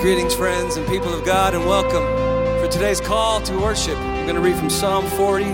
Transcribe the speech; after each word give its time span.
Greetings, 0.00 0.34
friends 0.34 0.78
and 0.78 0.88
people 0.88 1.12
of 1.12 1.26
God, 1.26 1.52
and 1.52 1.62
welcome 1.66 2.02
for 2.58 2.72
today's 2.72 3.02
call 3.02 3.38
to 3.42 3.58
worship. 3.58 3.98
I'm 3.98 4.24
going 4.24 4.34
to 4.34 4.40
read 4.40 4.56
from 4.56 4.70
Psalm 4.70 5.06
40, 5.06 5.44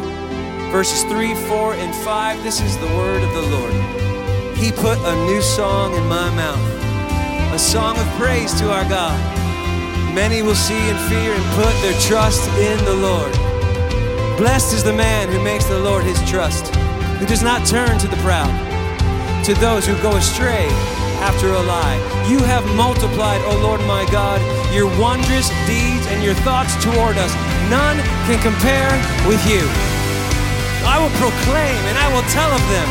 verses 0.70 1.02
3, 1.10 1.34
4, 1.34 1.74
and 1.74 1.92
5. 1.92 2.44
This 2.44 2.60
is 2.60 2.78
the 2.78 2.86
word 2.86 3.24
of 3.24 3.34
the 3.34 3.42
Lord. 3.42 3.72
He 4.56 4.70
put 4.70 4.98
a 4.98 5.26
new 5.26 5.42
song 5.42 5.96
in 5.96 6.06
my 6.06 6.30
mouth, 6.36 7.52
a 7.52 7.58
song 7.58 7.98
of 7.98 8.06
praise 8.10 8.54
to 8.60 8.70
our 8.70 8.88
God. 8.88 9.18
Many 10.14 10.42
will 10.42 10.54
see 10.54 10.78
and 10.78 11.10
fear 11.10 11.32
and 11.32 11.44
put 11.56 11.74
their 11.82 12.00
trust 12.02 12.48
in 12.50 12.78
the 12.84 12.94
Lord. 12.94 13.32
Blessed 14.38 14.74
is 14.74 14.84
the 14.84 14.92
man 14.92 15.28
who 15.28 15.42
makes 15.42 15.64
the 15.64 15.80
Lord 15.80 16.04
his 16.04 16.22
trust, 16.30 16.72
who 17.16 17.26
does 17.26 17.42
not 17.42 17.66
turn 17.66 17.98
to 17.98 18.06
the 18.06 18.16
proud, 18.18 18.54
to 19.44 19.54
those 19.54 19.84
who 19.84 20.00
go 20.00 20.12
astray 20.12 20.68
after 21.26 21.50
a 21.50 21.62
lie. 21.66 21.98
You 22.30 22.38
have 22.46 22.62
multiplied, 22.78 23.42
O 23.50 23.58
Lord 23.58 23.82
my 23.82 24.06
God, 24.14 24.38
your 24.70 24.86
wondrous 24.94 25.50
deeds 25.66 26.06
and 26.06 26.22
your 26.22 26.38
thoughts 26.46 26.78
toward 26.78 27.18
us. 27.18 27.34
None 27.66 27.98
can 28.30 28.38
compare 28.46 28.94
with 29.26 29.42
you. 29.42 29.66
I 30.86 31.02
will 31.02 31.10
proclaim 31.18 31.82
and 31.90 31.98
I 31.98 32.06
will 32.14 32.22
tell 32.30 32.46
of 32.54 32.62
them, 32.70 32.88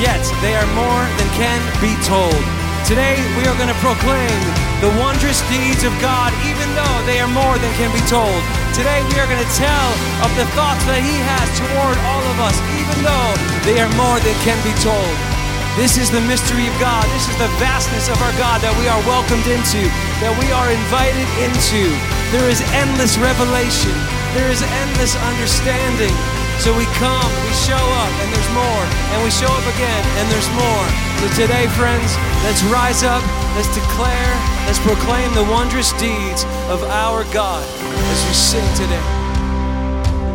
yet 0.00 0.24
they 0.40 0.56
are 0.56 0.70
more 0.72 1.04
than 1.20 1.28
can 1.36 1.60
be 1.84 1.92
told. 2.08 2.40
Today 2.88 3.20
we 3.36 3.44
are 3.44 3.56
going 3.60 3.68
to 3.68 3.80
proclaim 3.84 4.40
the 4.80 4.88
wondrous 4.96 5.44
deeds 5.52 5.84
of 5.84 5.92
God, 6.00 6.32
even 6.48 6.64
though 6.72 6.98
they 7.04 7.20
are 7.20 7.28
more 7.28 7.60
than 7.60 7.68
can 7.76 7.92
be 7.92 8.00
told. 8.08 8.40
Today 8.72 9.04
we 9.12 9.20
are 9.20 9.28
going 9.28 9.44
to 9.44 9.52
tell 9.60 9.88
of 10.24 10.32
the 10.40 10.48
thoughts 10.56 10.80
that 10.88 11.04
He 11.04 11.16
has 11.28 11.46
toward 11.60 11.96
all 12.08 12.24
of 12.24 12.40
us, 12.40 12.56
even 12.80 12.96
though 13.04 13.32
they 13.68 13.84
are 13.84 13.92
more 14.00 14.16
than 14.24 14.32
can 14.48 14.56
be 14.64 14.72
told. 14.80 15.39
This 15.78 15.96
is 15.96 16.10
the 16.10 16.20
mystery 16.26 16.66
of 16.66 16.74
God. 16.82 17.06
This 17.14 17.30
is 17.30 17.36
the 17.38 17.50
vastness 17.62 18.10
of 18.10 18.18
our 18.20 18.34
God 18.34 18.58
that 18.60 18.74
we 18.74 18.90
are 18.90 18.98
welcomed 19.06 19.46
into, 19.46 19.86
that 20.18 20.34
we 20.42 20.50
are 20.50 20.66
invited 20.66 21.28
into. 21.38 21.86
There 22.34 22.50
is 22.50 22.58
endless 22.74 23.14
revelation, 23.18 23.94
there 24.34 24.50
is 24.50 24.62
endless 24.82 25.14
understanding. 25.30 26.14
So 26.58 26.76
we 26.76 26.84
come, 27.00 27.30
we 27.46 27.54
show 27.64 27.80
up, 27.80 28.12
and 28.20 28.28
there's 28.34 28.52
more, 28.52 28.84
and 29.14 29.24
we 29.24 29.32
show 29.32 29.48
up 29.48 29.64
again, 29.78 30.02
and 30.20 30.28
there's 30.28 30.50
more. 30.52 30.86
So 31.22 31.46
today, 31.46 31.64
friends, 31.72 32.12
let's 32.44 32.60
rise 32.68 33.00
up, 33.00 33.24
let's 33.56 33.72
declare, 33.72 34.34
let's 34.68 34.82
proclaim 34.82 35.32
the 35.32 35.46
wondrous 35.48 35.94
deeds 35.96 36.44
of 36.68 36.84
our 36.90 37.24
God 37.32 37.64
as 37.64 38.20
we 38.26 38.34
sing 38.36 38.68
today. 38.76 39.06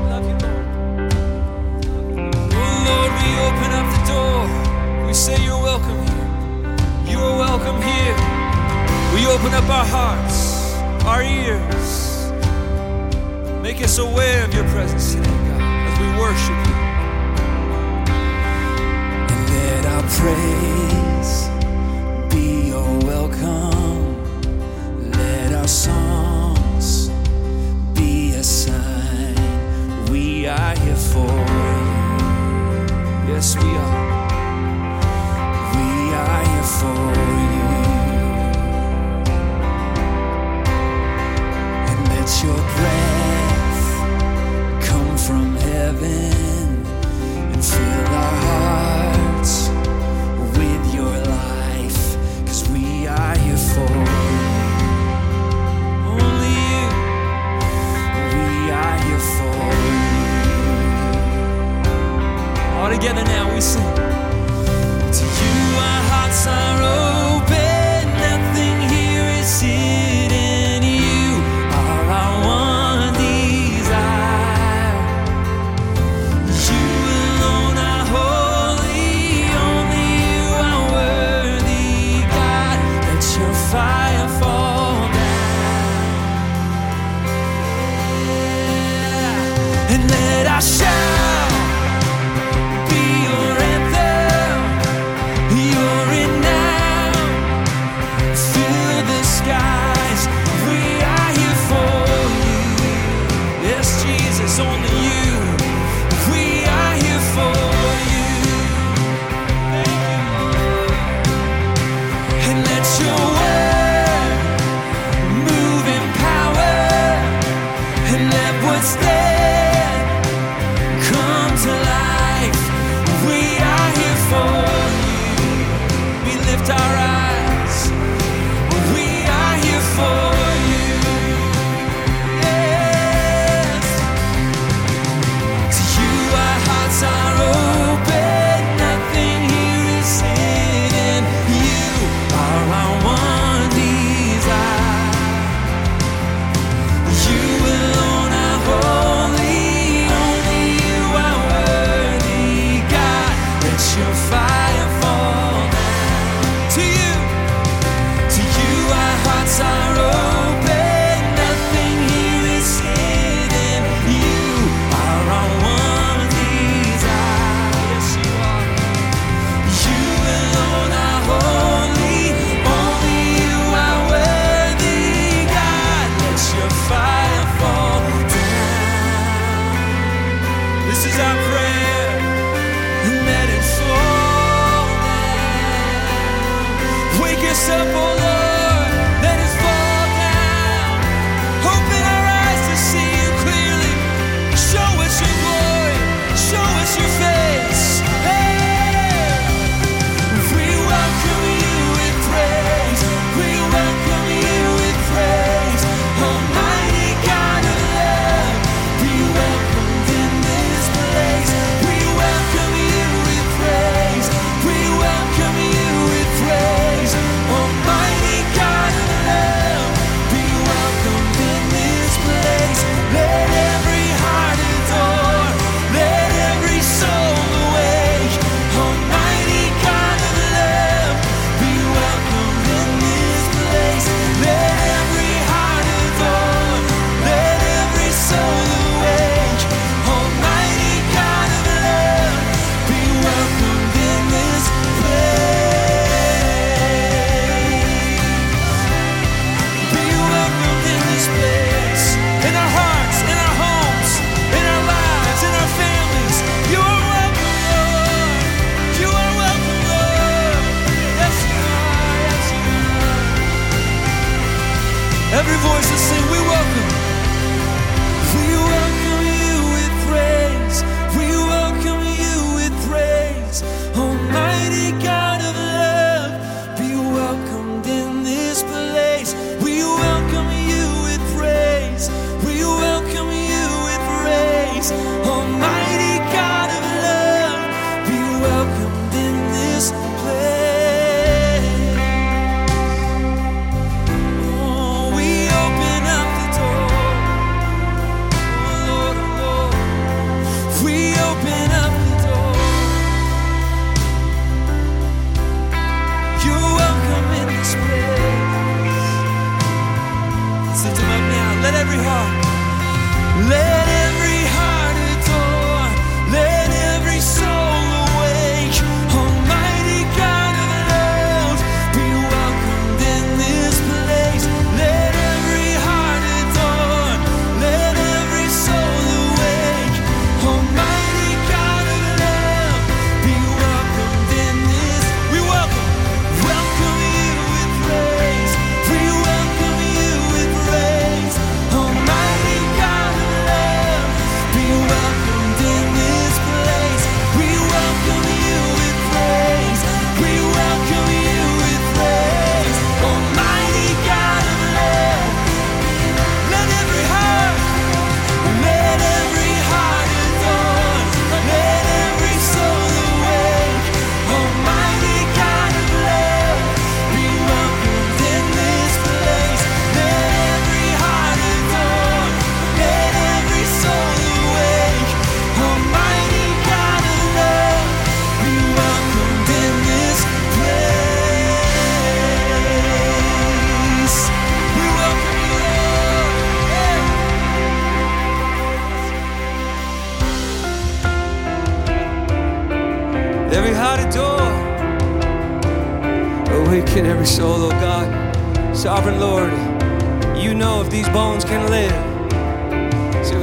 Love 0.10 0.26
you, 0.26 0.38
Lord. 0.42 0.66
Oh 2.56 2.74
Lord, 2.90 3.12
we 3.22 3.30
open 3.46 3.75
say 5.16 5.42
you're 5.46 5.64
welcome 5.64 5.98
here. 6.08 7.14
You 7.14 7.20
are 7.20 7.38
welcome 7.38 7.82
here. 7.82 8.16
We 9.16 9.26
open 9.28 9.54
up 9.54 9.64
our 9.70 9.86
hearts, 9.86 10.74
our 11.06 11.24
ears. 11.24 12.32
Make 13.64 13.82
us 13.82 13.98
aware 13.98 14.44
of 14.44 14.54
your 14.54 14.66
presence 14.66 15.14
today, 15.14 15.30
God, 15.30 15.62
as 15.88 16.00
we 16.02 16.08
worship 16.20 16.60
you. 16.68 16.76
And 19.32 19.42
let 19.56 19.86
our 19.86 20.04
praise 20.20 21.48
be 22.34 22.68
your 22.68 23.00
welcome. 23.06 24.22
Let 25.12 25.54
our 25.54 25.68
songs 25.68 27.08
be 27.98 28.34
a 28.34 28.44
sign 28.44 29.36
we 30.12 30.46
are 30.46 30.76
here 30.80 30.96
for 30.96 31.26
you. 31.26 31.94
Yes, 33.32 33.56
we 33.56 33.64
are. 33.64 34.05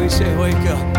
we 0.03 0.09
say, 0.09 0.37
Wake 0.37 0.55
up. 0.67 0.95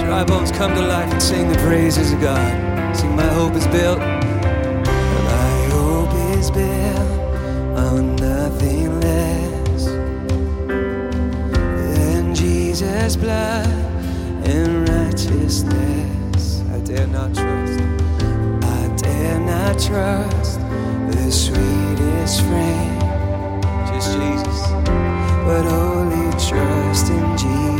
Dry 0.00 0.24
bones 0.24 0.50
come 0.50 0.74
to 0.74 0.82
life 0.82 1.12
and 1.12 1.22
sing 1.22 1.48
the 1.48 1.58
praises 1.58 2.12
of 2.12 2.20
God. 2.20 2.96
Sing, 2.96 3.14
My 3.14 3.28
hope 3.38 3.54
is 3.54 3.66
built. 3.68 4.00
My 4.00 5.68
hope 5.70 6.12
is 6.36 6.50
built 6.50 7.10
on 7.78 8.16
nothing 8.16 9.00
less 9.00 9.84
than 11.94 12.34
Jesus' 12.34 13.14
blood 13.14 13.68
and 14.44 14.88
righteousness. 14.88 16.62
I 16.72 16.80
dare 16.80 17.06
not 17.06 17.32
trust. 17.32 17.80
I 18.64 18.96
dare 18.96 19.38
not 19.38 19.78
trust 19.78 20.58
the 21.12 21.30
sweetest 21.30 22.40
friend, 22.42 23.62
just 23.86 24.18
Jesus, 24.18 24.60
but 25.46 25.64
only 25.66 26.30
trust 26.32 27.10
in 27.10 27.38
Jesus. 27.38 27.79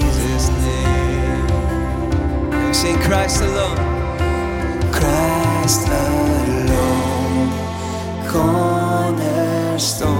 sing 2.81 2.97
Christ 3.01 3.41
alone, 3.43 3.77
Christ 4.91 5.87
alone, 5.87 7.49
cornerstone, 8.27 10.17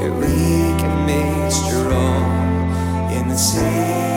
and 0.00 0.12
we 0.18 0.34
can 0.80 0.94
make 1.04 1.52
strong. 1.52 2.24
In 3.12 3.28
the 3.28 3.36
sea. 3.36 4.15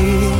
away. 0.00 0.39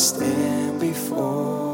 stand 0.00 0.80
before. 0.80 1.69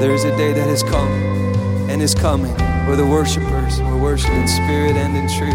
There 0.00 0.14
is 0.14 0.24
a 0.24 0.34
day 0.34 0.54
that 0.54 0.66
has 0.66 0.82
come 0.82 1.12
and 1.90 2.00
is 2.00 2.14
coming 2.14 2.54
where 2.86 2.96
the 2.96 3.04
worshipers 3.04 3.82
will 3.82 3.98
worship 3.98 4.30
in 4.30 4.48
spirit 4.48 4.96
and 4.96 5.14
in 5.14 5.28
truth. 5.28 5.52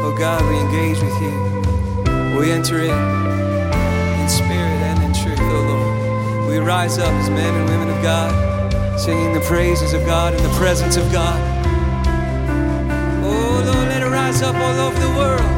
Oh 0.00 0.14
God, 0.16 0.40
we 0.48 0.56
engage 0.60 1.02
with 1.02 1.20
you. 1.20 2.38
We 2.38 2.52
enter 2.52 2.78
in 2.78 2.94
in 4.20 4.28
spirit 4.28 4.78
and 4.86 5.02
in 5.02 5.12
truth, 5.12 5.40
oh 5.40 5.66
Lord. 5.66 6.48
We 6.48 6.58
rise 6.58 6.98
up 6.98 7.12
as 7.14 7.28
men 7.28 7.52
and 7.52 7.68
women 7.68 7.88
of 7.88 8.00
God, 8.00 9.00
singing 9.00 9.34
the 9.34 9.40
praises 9.40 9.92
of 9.92 10.06
God 10.06 10.34
in 10.34 10.42
the 10.44 10.54
presence 10.56 10.96
of 10.96 11.10
God. 11.10 11.36
Oh 13.24 13.62
Lord, 13.66 13.88
let 13.88 14.02
it 14.02 14.08
rise 14.08 14.40
up 14.40 14.54
all 14.54 14.86
over 14.86 15.00
the 15.00 15.18
world. 15.18 15.57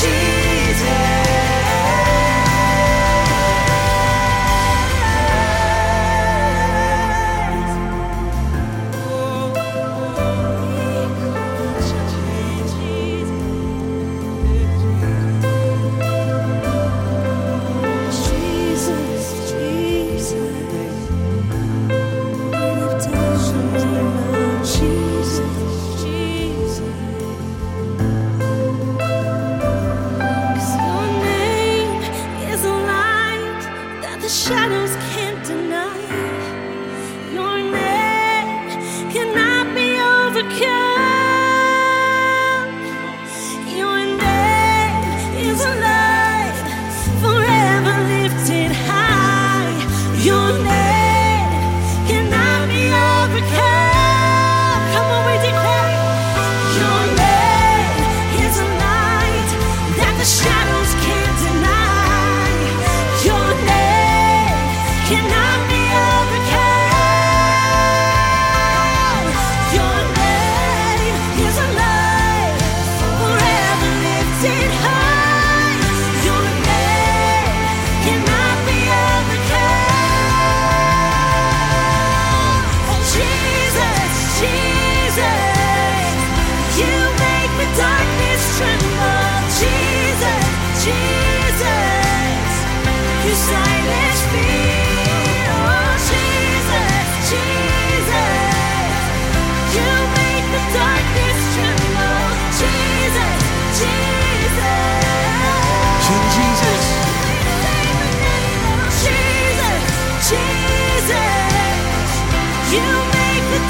Jesus, 0.00 0.29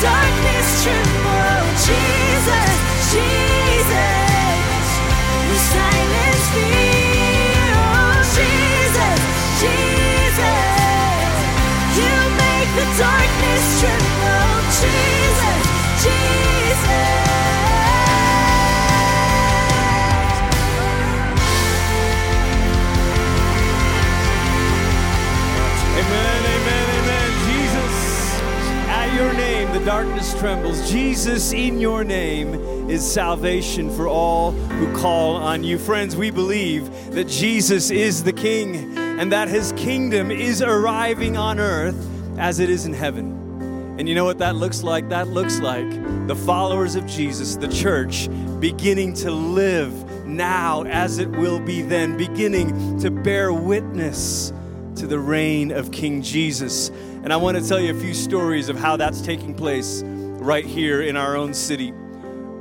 darkness 0.01 0.83
tremble, 0.83 1.20
the 29.81 29.87
darkness 29.87 30.39
trembles. 30.39 30.91
Jesus, 30.91 31.53
in 31.53 31.81
your 31.81 32.05
name 32.05 32.55
is 32.91 33.11
salvation 33.11 33.89
for 33.89 34.07
all 34.09 34.51
who 34.51 34.95
call 34.95 35.37
on 35.37 35.65
you. 35.65 35.79
Friends, 35.79 36.15
we 36.15 36.31
believe 36.31 37.13
that 37.13 37.29
Jesus 37.29 37.91
is 37.91 38.23
the 38.23 38.33
King 38.33 38.99
and 38.99 39.33
that 39.33 39.49
his 39.49 39.73
kingdom 39.79 40.31
is 40.31 40.61
arriving 40.61 41.39
on 41.39 41.59
earth 41.59 41.97
as 42.37 42.59
it 42.59 42.69
is 42.69 42.85
in 42.85 42.93
heaven. 42.93 43.97
And 43.99 44.07
you 44.07 44.15
know 44.15 44.27
what 44.27 44.39
that 44.39 44.55
looks 44.55 44.83
like? 44.83 45.09
That 45.09 45.29
looks 45.29 45.61
like 45.61 45.89
the 46.27 46.37
followers 46.37 46.95
of 46.95 47.07
Jesus, 47.07 47.57
the 47.57 47.69
church, 47.69 48.29
beginning 48.61 49.15
to 49.15 49.31
live 49.31 50.27
now 50.27 50.85
as 50.85 51.19
it 51.19 51.31
will 51.31 51.61
be 51.61 51.81
then, 51.81 52.19
beginning 52.19 53.01
to 53.01 53.11
bear 53.11 53.51
witness 53.51 54.53
to 54.97 55.07
the 55.07 55.19
reign 55.19 55.71
of 55.71 55.91
King 55.91 56.21
Jesus. 56.21 56.91
And 57.23 57.35
I 57.35 57.37
want 57.37 57.59
to 57.59 57.69
tell 57.69 57.79
you 57.79 57.95
a 57.95 58.01
few 58.01 58.15
stories 58.15 58.71
of 58.71 58.79
how 58.79 58.97
that's 58.97 59.21
taking 59.21 59.55
place 59.55 60.03
right 60.05 60.65
here 60.65 61.03
in 61.03 61.19
our 61.19 61.37
own 61.37 61.53
city. 61.53 61.93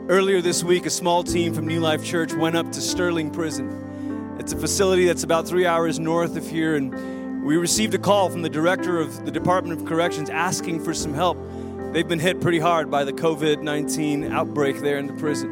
Earlier 0.09 0.41
this 0.41 0.65
week, 0.65 0.85
a 0.85 0.89
small 0.89 1.23
team 1.23 1.53
from 1.53 1.65
New 1.65 1.79
Life 1.79 2.03
Church 2.03 2.33
went 2.33 2.57
up 2.57 2.69
to 2.73 2.81
Sterling 2.81 3.31
Prison. 3.31 4.37
It's 4.37 4.51
a 4.51 4.57
facility 4.57 5.05
that's 5.05 5.23
about 5.23 5.47
three 5.47 5.65
hours 5.65 5.97
north 5.97 6.35
of 6.35 6.45
here, 6.45 6.75
and 6.75 7.41
we 7.45 7.55
received 7.55 7.93
a 7.93 7.97
call 7.97 8.29
from 8.29 8.41
the 8.41 8.49
director 8.49 8.99
of 8.99 9.23
the 9.25 9.31
Department 9.31 9.79
of 9.79 9.87
Corrections 9.87 10.29
asking 10.29 10.83
for 10.83 10.93
some 10.93 11.13
help. 11.13 11.37
They've 11.93 12.07
been 12.07 12.19
hit 12.19 12.41
pretty 12.41 12.59
hard 12.59 12.91
by 12.91 13.05
the 13.05 13.13
COVID 13.13 13.61
19 13.61 14.29
outbreak 14.31 14.81
there 14.81 14.97
in 14.97 15.07
the 15.07 15.13
prison. 15.13 15.51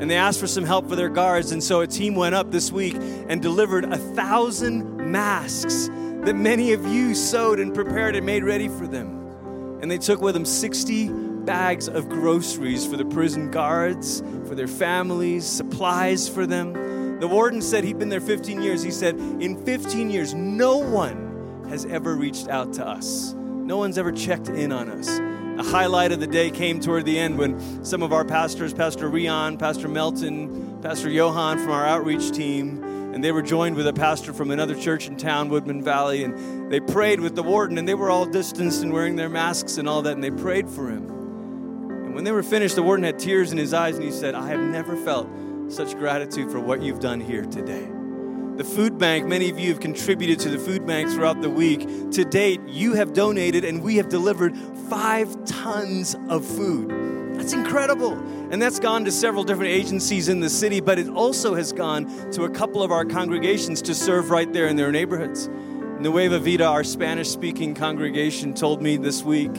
and 0.00 0.08
they 0.08 0.16
asked 0.16 0.38
for 0.38 0.46
some 0.46 0.64
help 0.64 0.88
for 0.88 0.94
their 0.94 1.08
guards. 1.08 1.50
And 1.50 1.62
so 1.62 1.80
a 1.80 1.86
team 1.86 2.14
went 2.14 2.34
up 2.36 2.52
this 2.52 2.70
week 2.70 2.94
and 2.94 3.42
delivered 3.42 3.86
a 3.86 3.96
thousand 3.96 4.96
masks 5.10 5.88
that 6.24 6.34
many 6.34 6.72
of 6.72 6.86
you 6.86 7.14
sewed 7.14 7.60
and 7.60 7.74
prepared 7.74 8.16
and 8.16 8.24
made 8.24 8.44
ready 8.44 8.68
for 8.68 8.86
them. 8.86 9.78
And 9.80 9.90
they 9.90 9.98
took 9.98 10.20
with 10.20 10.34
them 10.34 10.44
60 10.44 11.08
bags 11.44 11.88
of 11.88 12.08
groceries 12.08 12.86
for 12.86 12.96
the 12.96 13.04
prison 13.04 13.50
guards, 13.50 14.20
for 14.46 14.54
their 14.54 14.66
families, 14.66 15.46
supplies 15.46 16.28
for 16.28 16.46
them. 16.46 17.20
The 17.20 17.28
warden 17.28 17.62
said 17.62 17.84
he'd 17.84 17.98
been 17.98 18.08
there 18.08 18.20
15 18.20 18.60
years. 18.60 18.82
He 18.82 18.90
said, 18.90 19.16
In 19.16 19.64
15 19.64 20.10
years, 20.10 20.34
no 20.34 20.78
one 20.78 21.64
has 21.68 21.84
ever 21.86 22.14
reached 22.14 22.48
out 22.48 22.72
to 22.74 22.86
us. 22.86 23.34
No 23.34 23.78
one's 23.78 23.98
ever 23.98 24.12
checked 24.12 24.48
in 24.48 24.72
on 24.72 24.88
us. 24.88 25.08
A 25.58 25.62
highlight 25.62 26.12
of 26.12 26.20
the 26.20 26.26
day 26.26 26.50
came 26.50 26.80
toward 26.80 27.06
the 27.06 27.18
end 27.18 27.38
when 27.38 27.84
some 27.84 28.02
of 28.02 28.12
our 28.12 28.24
pastors, 28.24 28.74
Pastor 28.74 29.08
Rion, 29.08 29.56
Pastor 29.56 29.88
Melton, 29.88 30.78
Pastor 30.82 31.08
Johan 31.08 31.58
from 31.58 31.70
our 31.70 31.86
outreach 31.86 32.30
team, 32.30 32.82
and 33.16 33.24
they 33.24 33.32
were 33.32 33.40
joined 33.40 33.76
with 33.76 33.86
a 33.86 33.94
pastor 33.94 34.34
from 34.34 34.50
another 34.50 34.74
church 34.74 35.08
in 35.08 35.16
town, 35.16 35.48
Woodman 35.48 35.82
Valley, 35.82 36.22
and 36.22 36.70
they 36.70 36.80
prayed 36.80 37.18
with 37.18 37.34
the 37.34 37.42
warden, 37.42 37.78
and 37.78 37.88
they 37.88 37.94
were 37.94 38.10
all 38.10 38.26
distanced 38.26 38.82
and 38.82 38.92
wearing 38.92 39.16
their 39.16 39.30
masks 39.30 39.78
and 39.78 39.88
all 39.88 40.02
that, 40.02 40.12
and 40.12 40.22
they 40.22 40.30
prayed 40.30 40.68
for 40.68 40.90
him. 40.90 41.08
And 41.88 42.14
when 42.14 42.24
they 42.24 42.30
were 42.30 42.42
finished, 42.42 42.74
the 42.76 42.82
warden 42.82 43.04
had 43.04 43.18
tears 43.18 43.52
in 43.52 43.56
his 43.56 43.72
eyes, 43.72 43.94
and 43.94 44.04
he 44.04 44.10
said, 44.10 44.34
I 44.34 44.48
have 44.48 44.60
never 44.60 44.98
felt 44.98 45.30
such 45.68 45.94
gratitude 45.94 46.50
for 46.50 46.60
what 46.60 46.82
you've 46.82 47.00
done 47.00 47.18
here 47.18 47.46
today 47.46 47.88
the 48.56 48.64
food 48.64 48.96
bank, 48.96 49.26
many 49.26 49.50
of 49.50 49.58
you 49.58 49.68
have 49.68 49.80
contributed 49.80 50.38
to 50.40 50.48
the 50.48 50.58
food 50.58 50.86
bank 50.86 51.10
throughout 51.10 51.42
the 51.42 51.50
week. 51.50 51.80
To 52.12 52.24
date, 52.24 52.58
you 52.66 52.94
have 52.94 53.12
donated 53.12 53.66
and 53.66 53.82
we 53.82 53.96
have 53.96 54.08
delivered 54.08 54.56
five 54.88 55.44
tons 55.44 56.16
of 56.30 56.42
food. 56.42 57.15
That's 57.36 57.52
incredible. 57.52 58.12
And 58.50 58.60
that's 58.60 58.78
gone 58.78 59.04
to 59.04 59.12
several 59.12 59.44
different 59.44 59.72
agencies 59.72 60.28
in 60.28 60.40
the 60.40 60.50
city, 60.50 60.80
but 60.80 60.98
it 60.98 61.08
also 61.08 61.54
has 61.54 61.72
gone 61.72 62.06
to 62.32 62.44
a 62.44 62.50
couple 62.50 62.82
of 62.82 62.90
our 62.90 63.04
congregations 63.04 63.82
to 63.82 63.94
serve 63.94 64.30
right 64.30 64.52
there 64.52 64.66
in 64.68 64.76
their 64.76 64.92
neighborhoods. 64.92 65.48
Nueva 66.00 66.38
Vida, 66.38 66.64
our 66.64 66.84
Spanish 66.84 67.28
speaking 67.28 67.74
congregation, 67.74 68.54
told 68.54 68.82
me 68.82 68.96
this 68.96 69.22
week 69.22 69.52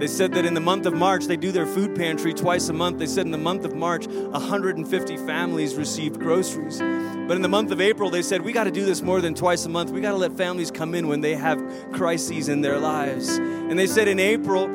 they 0.00 0.06
said 0.06 0.32
that 0.32 0.46
in 0.46 0.54
the 0.54 0.60
month 0.60 0.86
of 0.86 0.94
March, 0.94 1.26
they 1.26 1.36
do 1.36 1.52
their 1.52 1.66
food 1.66 1.94
pantry 1.94 2.32
twice 2.32 2.70
a 2.70 2.72
month. 2.72 2.98
They 2.98 3.06
said 3.06 3.26
in 3.26 3.32
the 3.32 3.38
month 3.38 3.66
of 3.66 3.74
March, 3.74 4.06
150 4.06 5.16
families 5.18 5.74
received 5.74 6.18
groceries. 6.18 6.78
But 6.78 7.36
in 7.36 7.42
the 7.42 7.48
month 7.48 7.70
of 7.70 7.82
April, 7.82 8.08
they 8.08 8.22
said, 8.22 8.40
we 8.40 8.52
got 8.52 8.64
to 8.64 8.70
do 8.70 8.86
this 8.86 9.02
more 9.02 9.20
than 9.20 9.34
twice 9.34 9.66
a 9.66 9.68
month. 9.68 9.90
We 9.90 10.00
got 10.00 10.12
to 10.12 10.16
let 10.16 10.32
families 10.32 10.70
come 10.70 10.94
in 10.94 11.06
when 11.06 11.20
they 11.20 11.34
have 11.34 11.62
crises 11.92 12.48
in 12.48 12.62
their 12.62 12.78
lives. 12.78 13.36
And 13.36 13.78
they 13.78 13.86
said 13.86 14.08
in 14.08 14.18
April, 14.18 14.68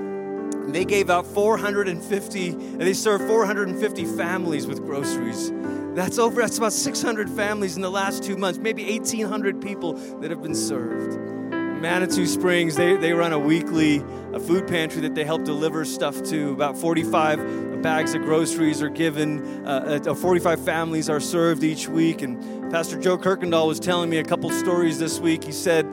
they 0.74 0.86
gave 0.86 1.10
out 1.10 1.26
450, 1.26 2.50
and 2.50 2.82
they 2.82 2.94
served 2.94 3.26
450 3.26 4.06
families 4.06 4.68
with 4.68 4.84
groceries. 4.84 5.52
That's 5.96 6.18
over, 6.18 6.42
that's 6.42 6.58
about 6.58 6.74
600 6.74 7.30
families 7.30 7.76
in 7.76 7.82
the 7.82 7.92
last 7.92 8.24
two 8.24 8.38
months, 8.38 8.60
maybe 8.60 8.84
1,800 8.84 9.62
people 9.62 9.94
that 10.20 10.30
have 10.30 10.42
been 10.42 10.56
served. 10.56 11.18
Manitou 11.82 12.26
Springs, 12.26 12.76
they, 12.76 12.98
they 12.98 13.14
run 13.14 13.32
a 13.32 13.40
weekly 13.40 14.04
a 14.36 14.40
food 14.40 14.68
pantry 14.68 15.00
that 15.02 15.16
they 15.16 15.24
help 15.24 15.46
deliver 15.46 15.86
stuff 15.86 16.22
to. 16.24 16.52
About 16.52 16.78
45 16.78 17.82
bags 17.82 18.14
of 18.14 18.24
groceries 18.24 18.82
are 18.82 18.90
given, 18.90 19.66
uh, 19.66 20.02
uh, 20.06 20.14
45 20.14 20.60
families 20.66 21.10
are 21.10 21.22
served 21.22 21.64
each 21.64 21.88
week. 21.88 22.22
And 22.22 22.70
Pastor 22.70 23.00
Joe 23.00 23.18
Kirkendall 23.18 23.68
was 23.68 23.80
telling 23.80 24.10
me 24.10 24.18
a 24.18 24.24
couple 24.26 24.50
stories 24.50 25.00
this 25.00 25.20
week. 25.20 25.46
He 25.46 25.54
said 25.54 25.86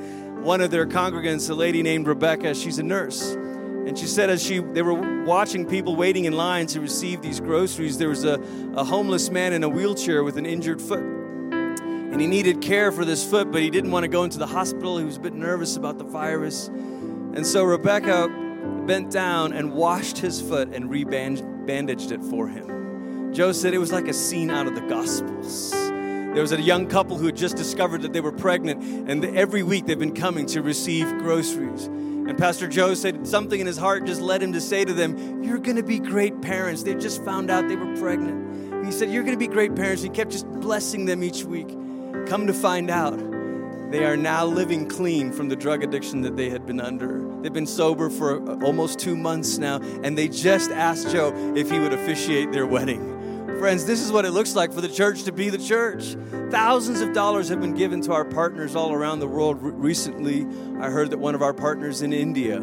one 0.43 0.61
of 0.61 0.73
their 0.73 0.87
congregants, 0.87 1.49
a 1.51 1.55
lady 1.55 1.83
named 1.83 2.09
Rebecca, 2.09 2.53
she's 2.55 2.79
a 2.79 2.83
nurse. 2.83 3.37
And 3.87 3.99
she 3.99 4.07
said, 4.07 4.31
as 4.31 4.43
she 4.43 4.61
they 4.61 4.83
were 4.83 5.25
watching 5.25 5.67
people 5.67 5.97
waiting 5.97 6.25
in 6.25 6.33
line 6.35 6.67
to 6.69 6.81
receive 6.81 7.21
these 7.21 7.41
groceries, 7.41 7.99
there 7.99 8.09
was 8.09 8.25
a, 8.25 8.41
a 8.75 8.85
homeless 8.85 9.31
man 9.31 9.53
in 9.53 9.65
a 9.65 9.69
wheelchair 9.69 10.23
with 10.23 10.37
an 10.37 10.47
injured 10.47 10.81
foot 10.81 11.03
and 12.13 12.21
he 12.21 12.27
needed 12.27 12.61
care 12.61 12.93
for 12.93 13.07
this 13.07 13.29
foot, 13.29 13.51
but 13.51 13.63
he 13.63 13.71
didn't 13.71 13.91
want 13.91 14.05
to 14.05 14.09
go 14.09 14.23
into 14.23 14.39
the 14.39 14.47
hospital. 14.47 14.99
He 14.99 15.05
was 15.05 15.17
a 15.17 15.21
bit 15.21 15.33
nervous 15.33 15.77
about 15.77 15.97
the 15.97 16.05
virus. 16.05 16.69
And 16.69 17.47
so 17.47 17.65
Rebecca 17.65 18.29
bent 18.87 19.11
down 19.11 19.55
and 19.55 19.73
washed 19.73 20.19
his 20.19 20.39
foot 20.39 20.69
and 20.75 20.91
rebandaged 20.91 22.13
it 22.13 22.23
for 22.25 22.49
him. 22.49 23.33
Joe 23.33 23.53
said 23.53 23.73
it 23.73 23.79
was 23.79 23.93
like 23.93 24.09
a 24.09 24.13
scene 24.13 24.51
out 24.51 24.67
of 24.67 24.75
the 24.75 24.83
Gospels. 24.83 25.71
There 25.71 26.43
was 26.43 26.53
a 26.53 26.61
young 26.61 26.87
couple 26.87 27.17
who 27.17 27.25
had 27.25 27.37
just 27.37 27.57
discovered 27.57 28.03
that 28.03 28.13
they 28.13 28.21
were 28.21 28.33
pregnant, 28.33 28.83
and 29.09 29.25
every 29.35 29.63
week 29.63 29.87
they've 29.87 29.99
been 29.99 30.15
coming 30.15 30.45
to 30.47 30.61
receive 30.61 31.09
groceries. 31.17 31.89
And 32.29 32.39
Pastor 32.39 32.69
Joe 32.69 32.95
said 32.95 33.27
something 33.27 33.59
in 33.61 33.67
his 33.67 33.77
heart 33.77 34.05
just 34.05 34.21
led 34.21 34.43
him 34.43 34.53
to 34.53 34.61
say 34.61 34.85
to 34.85 34.93
them, 34.93 35.43
You're 35.43 35.59
going 35.59 35.77
to 35.77 35.83
be 35.83 35.99
great 35.99 36.41
parents. 36.41 36.83
They 36.83 36.95
just 36.95 37.25
found 37.25 37.51
out 37.51 37.69
they 37.69 37.77
were 37.77 37.97
pregnant. 37.97 38.73
And 38.73 38.87
he 38.87 38.93
said, 38.93 39.11
You're 39.11 39.25
going 39.25 39.35
to 39.35 39.39
be 39.39 39.49
great 39.49 39.75
parents. 39.75 40.03
He 40.03 40.09
kept 40.09 40.31
just 40.31 40.47
blessing 40.47 41.05
them 41.05 41.23
each 41.23 41.45
week. 41.45 41.69
Come 42.27 42.47
to 42.47 42.55
find 42.55 42.91
out, 42.91 43.19
they 43.91 44.05
are 44.05 44.17
now 44.17 44.47
living 44.47 44.89
clean 44.89 45.33
from 45.33 45.49
the 45.49 45.57
drug 45.57 45.83
addiction 45.83 46.23
that 46.23 46.37
they 46.37 46.49
had 46.49 46.65
been 46.65 46.81
under. 46.81 47.29
They've 47.43 47.53
been 47.53 47.67
sober 47.67 48.09
for 48.09 48.63
almost 48.65 48.99
two 48.99 49.17
months 49.17 49.59
now, 49.59 49.81
and 50.03 50.17
they 50.17 50.29
just 50.29 50.71
asked 50.71 51.11
Joe 51.11 51.55
if 51.57 51.71
he 51.71 51.79
would 51.79 51.93
officiate 51.93 52.53
their 52.53 52.67
wedding. 52.67 53.22
Friends, 53.59 53.85
this 53.85 54.01
is 54.01 54.11
what 54.11 54.25
it 54.25 54.33
looks 54.33 54.57
like 54.57 54.73
for 54.73 54.81
the 54.81 54.89
church 54.89 55.23
to 55.23 55.33
be 55.33 55.49
the 55.49 55.59
church. 55.59 56.17
Thousands 56.51 57.01
of 57.01 57.13
dollars 57.13 57.49
have 57.49 57.61
been 57.61 57.75
given 57.75 58.01
to 58.03 58.13
our 58.13 58.25
partners 58.25 58.75
all 58.75 58.93
around 58.93 59.21
the 59.21 59.29
world. 59.29 59.59
recently, 59.61 60.47
I 60.81 60.91
heard 60.91 61.11
that 61.11 61.19
one 61.19 61.35
of 61.35 61.43
our 61.43 61.55
partners 61.55 62.03
in 62.03 62.13
India, 62.13 62.61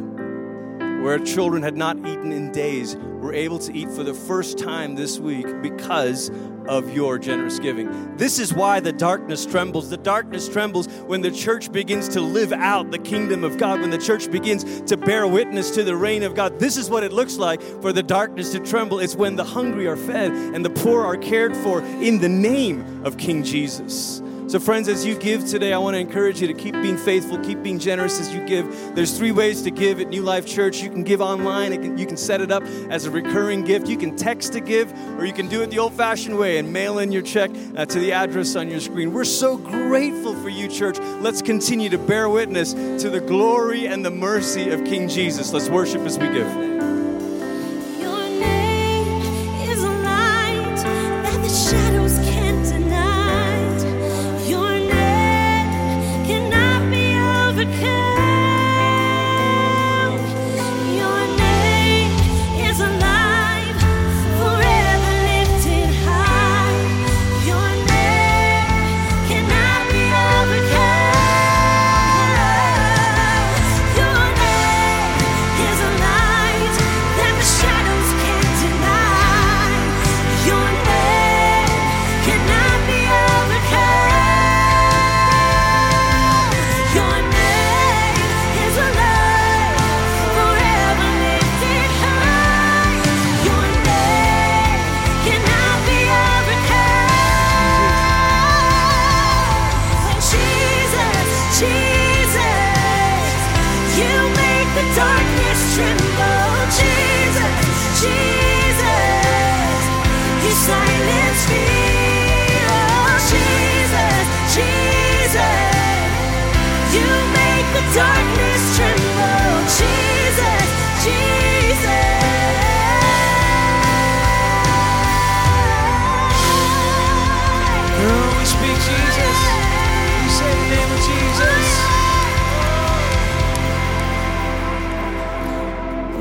where 1.02 1.20
children 1.20 1.64
had 1.64 1.76
not 1.76 1.98
eaten 1.98 2.32
in 2.32 2.52
days, 2.52 2.96
were 2.98 3.34
able 3.34 3.60
to 3.60 3.74
eat 3.74 3.90
for 3.92 4.04
the 4.04 4.14
first 4.14 4.58
time 4.58 4.96
this 4.96 5.20
week 5.20 5.46
because 5.62 6.32
of 6.68 6.94
your 6.94 7.18
generous 7.18 7.60
giving. 7.60 8.16
This 8.16 8.38
is 8.38 8.54
why 8.54 8.80
the 8.80 8.94
darkness 8.94 9.46
trembles. 9.46 9.90
The 9.90 9.98
darkness 9.98 10.48
trembles 10.48 10.88
when 11.08 11.22
the 11.22 11.32
church 11.32 11.72
begins 11.72 12.08
to 12.10 12.22
live 12.22 12.54
out 12.54 12.92
the 12.92 13.00
kingdom 13.00 13.44
of 13.44 13.58
God, 13.58 13.82
when 13.82 13.90
the 13.90 13.98
church 13.98 14.32
begins 14.32 14.82
to 14.82 14.96
bear 14.96 15.28
witness 15.28 15.72
to 15.72 15.84
the 15.84 15.96
reign 15.96 16.24
of 16.24 16.36
God. 16.36 16.60
This 16.60 16.78
is 16.78 16.90
what 16.90 17.04
it 17.04 17.12
looks 17.12 17.38
like 17.38 17.62
for 17.62 17.92
the 17.92 18.04
darkness 18.04 18.52
to 18.52 18.60
tremble. 18.60 19.00
It's 19.00 19.16
when 19.16 19.36
the 19.36 19.44
hungry 19.44 19.88
are 19.88 19.98
fed 19.98 20.32
and 20.32 20.64
the 20.64 20.70
poor 20.70 21.04
are 21.04 21.18
cared 21.18 21.58
for 21.58 21.82
in 21.82 22.20
the 22.20 22.30
name 22.30 23.04
of 23.04 23.18
King 23.18 23.44
Jesus. 23.44 24.22
So, 24.50 24.60
friends, 24.60 24.88
as 24.88 25.06
you 25.06 25.16
give 25.16 25.46
today, 25.46 25.74
I 25.74 25.78
want 25.78 25.94
to 25.94 26.00
encourage 26.00 26.42
you 26.42 26.48
to 26.48 26.56
keep 26.56 26.74
being 26.74 26.98
faithful, 26.98 27.38
keep 27.38 27.62
being 27.62 27.78
generous 27.78 28.20
as 28.20 28.34
you 28.34 28.44
give. 28.48 28.96
There's 28.96 29.16
three 29.16 29.32
ways 29.32 29.62
to 29.62 29.70
give 29.70 30.00
at 30.00 30.08
New 30.08 30.24
Life 30.24 30.48
Church. 30.48 30.82
You 30.82 30.90
can 30.90 31.04
give 31.04 31.22
online, 31.22 31.96
you 32.00 32.08
can 32.08 32.18
set 32.18 32.42
it 32.42 32.50
up 32.50 32.64
as 32.90 33.06
a 33.06 33.12
recurring 33.12 33.64
gift. 33.64 33.88
You 33.88 33.96
can 33.96 34.16
text 34.16 34.54
to 34.54 34.60
give, 34.60 34.92
or 35.20 35.26
you 35.26 35.34
can 35.34 35.50
do 35.50 35.62
it 35.62 35.70
the 35.70 35.78
old 35.78 35.94
fashioned 35.94 36.36
way 36.36 36.58
and 36.58 36.74
mail 36.74 36.98
in 36.98 37.12
your 37.12 37.22
check 37.22 37.52
uh, 37.76 37.86
to 37.86 38.00
the 38.00 38.12
address 38.12 38.56
on 38.56 38.72
your 38.72 38.80
screen. 38.80 39.14
We're 39.14 39.24
so 39.24 39.56
grateful 39.56 40.34
for 40.42 40.50
you, 40.50 40.68
church. 40.68 40.98
Let's 40.98 41.44
continue 41.44 41.90
to 41.90 42.00
bear 42.00 42.28
witness 42.28 42.74
to 42.74 43.12
the 43.12 43.22
glory 43.22 43.86
and 43.86 44.04
the 44.04 44.10
mercy 44.10 44.72
of 44.72 44.84
King 44.84 45.08
Jesus. 45.08 45.54
Let's 45.54 45.70
worship 45.70 46.02
as 46.02 46.18
we 46.18 46.28
give. 46.28 47.09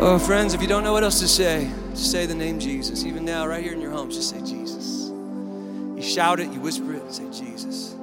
Oh, 0.01 0.19
friends, 0.19 0.55
if 0.55 0.63
you 0.63 0.69
don't 0.69 0.85
know 0.85 0.95
what 0.95 1.05
else 1.05 1.21
to 1.21 1.29
say, 1.29 1.71
just 1.91 2.11
say 2.11 2.25
the 2.25 2.35
name 2.35 2.59
Jesus. 2.59 3.05
Even 3.05 3.27
now, 3.27 3.47
right 3.47 3.63
here 3.63 3.75
in 3.75 3.81
your 3.81 3.91
homes, 3.91 4.17
just 4.17 4.31
say 4.31 4.39
Jesus. 4.39 5.11
You 5.11 6.03
shout 6.03 6.41
it, 6.41 6.51
you 6.51 6.61
whisper 6.61 6.95
it, 6.95 7.13
say 7.13 7.25
Jesus. 7.31 7.95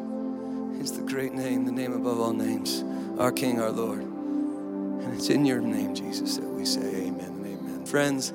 It's 0.80 0.92
the 0.92 1.02
great 1.02 1.34
name, 1.34 1.66
the 1.66 1.72
name 1.72 1.94
above 1.94 2.20
all 2.20 2.34
names 2.34 2.84
our 3.20 3.32
King, 3.32 3.60
our 3.60 3.72
Lord. 3.72 4.00
And 4.00 5.14
it's 5.14 5.30
in 5.30 5.46
your 5.46 5.62
name, 5.62 5.96
Jesus, 5.96 6.38
that 6.38 6.48
we 6.48 6.66
say 6.66 6.82
amen 6.82 7.20
and 7.20 7.46
amen. 7.46 7.86
Friends, 7.86 8.34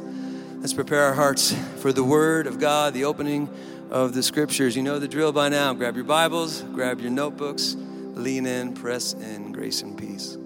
let's 0.61 0.73
prepare 0.73 1.05
our 1.05 1.15
hearts 1.15 1.55
for 1.79 1.93
the 1.93 2.05
Word 2.05 2.47
of 2.47 2.59
God, 2.59 2.95
the 2.95 3.05
opening 3.05 3.49
of 3.91 4.15
the 4.15 4.23
Scriptures. 4.23 4.77
You 4.77 4.83
know 4.83 4.99
the 4.99 5.09
drill 5.09 5.33
by 5.33 5.49
now. 5.49 5.75
Grab 5.75 5.97
your 5.97 6.05
Bibles, 6.05 6.63
grab 6.63 7.01
your 7.01 7.11
notebooks, 7.11 7.77
lean 7.79 8.47
in, 8.47 8.73
press 8.75 9.13
in, 9.15 9.53
grace 9.53 9.83
and 9.83 9.99
peace. 9.99 10.39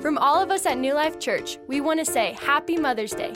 From 0.00 0.16
all 0.18 0.40
of 0.40 0.50
us 0.50 0.64
at 0.64 0.78
New 0.78 0.94
Life 0.94 1.18
Church, 1.18 1.58
we 1.66 1.80
want 1.80 1.98
to 1.98 2.04
say 2.04 2.36
Happy 2.40 2.76
Mother's 2.76 3.12
Day. 3.12 3.34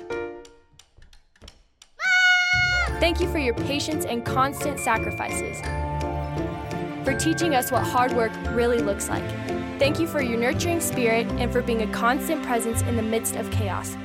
Thank 3.01 3.21
you 3.21 3.29
for 3.33 3.39
your 3.39 3.55
patience 3.55 4.05
and 4.05 4.25
constant 4.25 4.79
sacrifices, 4.79 5.61
for 7.05 7.15
teaching 7.19 7.57
us 7.57 7.73
what 7.73 7.83
hard 7.83 8.13
work 8.13 8.31
really 8.53 8.79
looks 8.79 9.09
like. 9.09 9.29
Thank 9.79 9.99
you 9.99 10.07
for 10.07 10.23
your 10.23 10.39
nurturing 10.39 10.81
spirit 10.81 11.27
and 11.39 11.51
for 11.53 11.63
being 11.63 11.83
a 11.83 11.93
constant 11.93 12.43
presence 12.45 12.83
in 12.83 12.97
the 12.97 13.03
midst 13.03 13.37
of 13.37 13.51
chaos. 13.51 13.97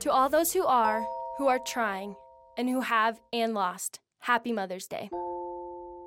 To 0.00 0.10
all 0.10 0.28
those 0.28 0.52
who 0.52 0.64
are, 0.64 1.06
who 1.38 1.46
are 1.46 1.58
trying, 1.58 2.16
and 2.56 2.68
who 2.68 2.80
have 2.80 3.20
and 3.32 3.54
lost, 3.54 4.00
Happy 4.20 4.52
Mother's 4.52 4.86
Day. 4.86 5.10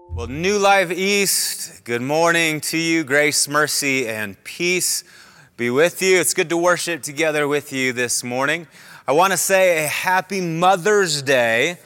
Well, 0.10 0.28
New 0.28 0.58
Life 0.58 0.92
East, 0.92 1.84
good 1.84 2.02
morning 2.02 2.62
to 2.62 2.78
you. 2.78 3.04
Grace, 3.04 3.48
mercy, 3.48 4.08
and 4.08 4.42
peace 4.44 5.04
be 5.58 5.70
with 5.70 6.02
you. 6.02 6.20
It's 6.20 6.34
good 6.34 6.50
to 6.50 6.58
worship 6.58 7.02
together 7.02 7.48
with 7.48 7.74
you 7.74 7.94
this 7.94 8.24
morning. 8.24 8.68
I 9.08 9.12
want 9.12 9.32
to 9.32 9.38
say 9.38 9.84
a 9.84 9.88
happy 9.88 10.42
Mother's 10.42 11.22
Day 11.22 11.78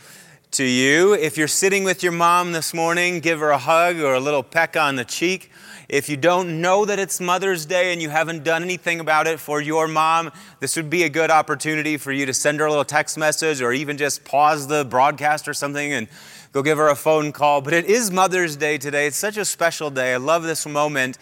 to 0.51 0.65
you. 0.65 1.13
If 1.13 1.37
you're 1.37 1.47
sitting 1.47 1.85
with 1.85 2.03
your 2.03 2.11
mom 2.11 2.51
this 2.51 2.73
morning, 2.73 3.21
give 3.21 3.39
her 3.39 3.51
a 3.51 3.57
hug 3.57 3.99
or 3.99 4.15
a 4.15 4.19
little 4.19 4.43
peck 4.43 4.75
on 4.75 4.97
the 4.97 5.05
cheek. 5.05 5.49
If 5.87 6.09
you 6.09 6.17
don't 6.17 6.59
know 6.59 6.83
that 6.83 6.99
it's 6.99 7.21
Mother's 7.21 7.65
Day 7.65 7.93
and 7.93 8.01
you 8.01 8.09
haven't 8.09 8.43
done 8.43 8.61
anything 8.61 8.99
about 8.99 9.27
it 9.27 9.39
for 9.39 9.61
your 9.61 9.87
mom, 9.87 10.29
this 10.59 10.75
would 10.75 10.89
be 10.89 11.03
a 11.03 11.09
good 11.09 11.31
opportunity 11.31 11.95
for 11.95 12.11
you 12.11 12.25
to 12.25 12.33
send 12.33 12.59
her 12.59 12.65
a 12.65 12.69
little 12.69 12.83
text 12.83 13.17
message 13.17 13.61
or 13.61 13.71
even 13.71 13.97
just 13.97 14.25
pause 14.25 14.67
the 14.67 14.83
broadcast 14.83 15.47
or 15.47 15.53
something 15.53 15.93
and 15.93 16.09
go 16.51 16.61
give 16.61 16.77
her 16.77 16.89
a 16.89 16.97
phone 16.97 17.31
call. 17.31 17.61
But 17.61 17.71
it 17.71 17.85
is 17.85 18.11
Mother's 18.11 18.57
Day 18.57 18.77
today. 18.77 19.07
It's 19.07 19.15
such 19.15 19.37
a 19.37 19.45
special 19.45 19.89
day. 19.89 20.13
I 20.13 20.17
love 20.17 20.43
this 20.43 20.67
moment 20.67 21.17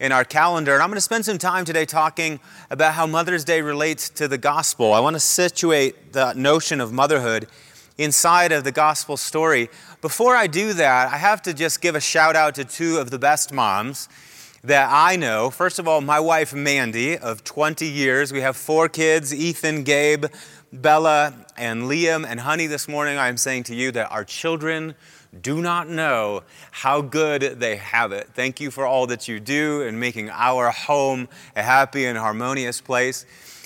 in 0.00 0.10
our 0.10 0.24
calendar. 0.24 0.74
And 0.74 0.82
I'm 0.82 0.88
going 0.88 0.96
to 0.96 1.00
spend 1.00 1.24
some 1.24 1.38
time 1.38 1.64
today 1.64 1.86
talking 1.86 2.40
about 2.68 2.94
how 2.94 3.06
Mother's 3.06 3.44
Day 3.44 3.62
relates 3.62 4.10
to 4.10 4.26
the 4.26 4.38
gospel. 4.38 4.92
I 4.92 4.98
want 4.98 5.14
to 5.14 5.20
situate 5.20 6.12
the 6.14 6.32
notion 6.32 6.80
of 6.80 6.92
motherhood 6.92 7.46
inside 8.02 8.52
of 8.52 8.64
the 8.64 8.72
gospel 8.72 9.16
story. 9.16 9.70
Before 10.00 10.34
I 10.34 10.46
do 10.46 10.72
that, 10.72 11.12
I 11.12 11.16
have 11.16 11.42
to 11.42 11.54
just 11.54 11.80
give 11.80 11.94
a 11.94 12.00
shout 12.00 12.36
out 12.36 12.54
to 12.56 12.64
two 12.64 12.98
of 12.98 13.10
the 13.10 13.18
best 13.18 13.52
moms 13.52 14.08
that 14.64 14.88
I 14.90 15.16
know. 15.16 15.50
First 15.50 15.78
of 15.78 15.88
all, 15.88 16.00
my 16.00 16.20
wife 16.20 16.54
Mandy 16.54 17.16
of 17.16 17.44
20 17.44 17.86
years. 17.86 18.32
We 18.32 18.40
have 18.40 18.56
four 18.56 18.88
kids 18.88 19.34
Ethan, 19.34 19.82
Gabe, 19.84 20.26
Bella, 20.72 21.34
and 21.56 21.84
Liam. 21.84 22.24
And 22.26 22.40
honey, 22.40 22.66
this 22.66 22.88
morning 22.88 23.18
I 23.18 23.28
am 23.28 23.36
saying 23.36 23.64
to 23.64 23.74
you 23.74 23.90
that 23.92 24.10
our 24.10 24.24
children 24.24 24.94
do 25.40 25.62
not 25.62 25.88
know 25.88 26.42
how 26.70 27.00
good 27.00 27.60
they 27.60 27.76
have 27.76 28.12
it. 28.12 28.28
Thank 28.34 28.60
you 28.60 28.70
for 28.70 28.86
all 28.86 29.06
that 29.06 29.28
you 29.28 29.40
do 29.40 29.82
in 29.82 29.98
making 29.98 30.28
our 30.30 30.70
home 30.70 31.28
a 31.56 31.62
happy 31.62 32.04
and 32.04 32.18
harmonious 32.18 32.80
place. 32.80 33.24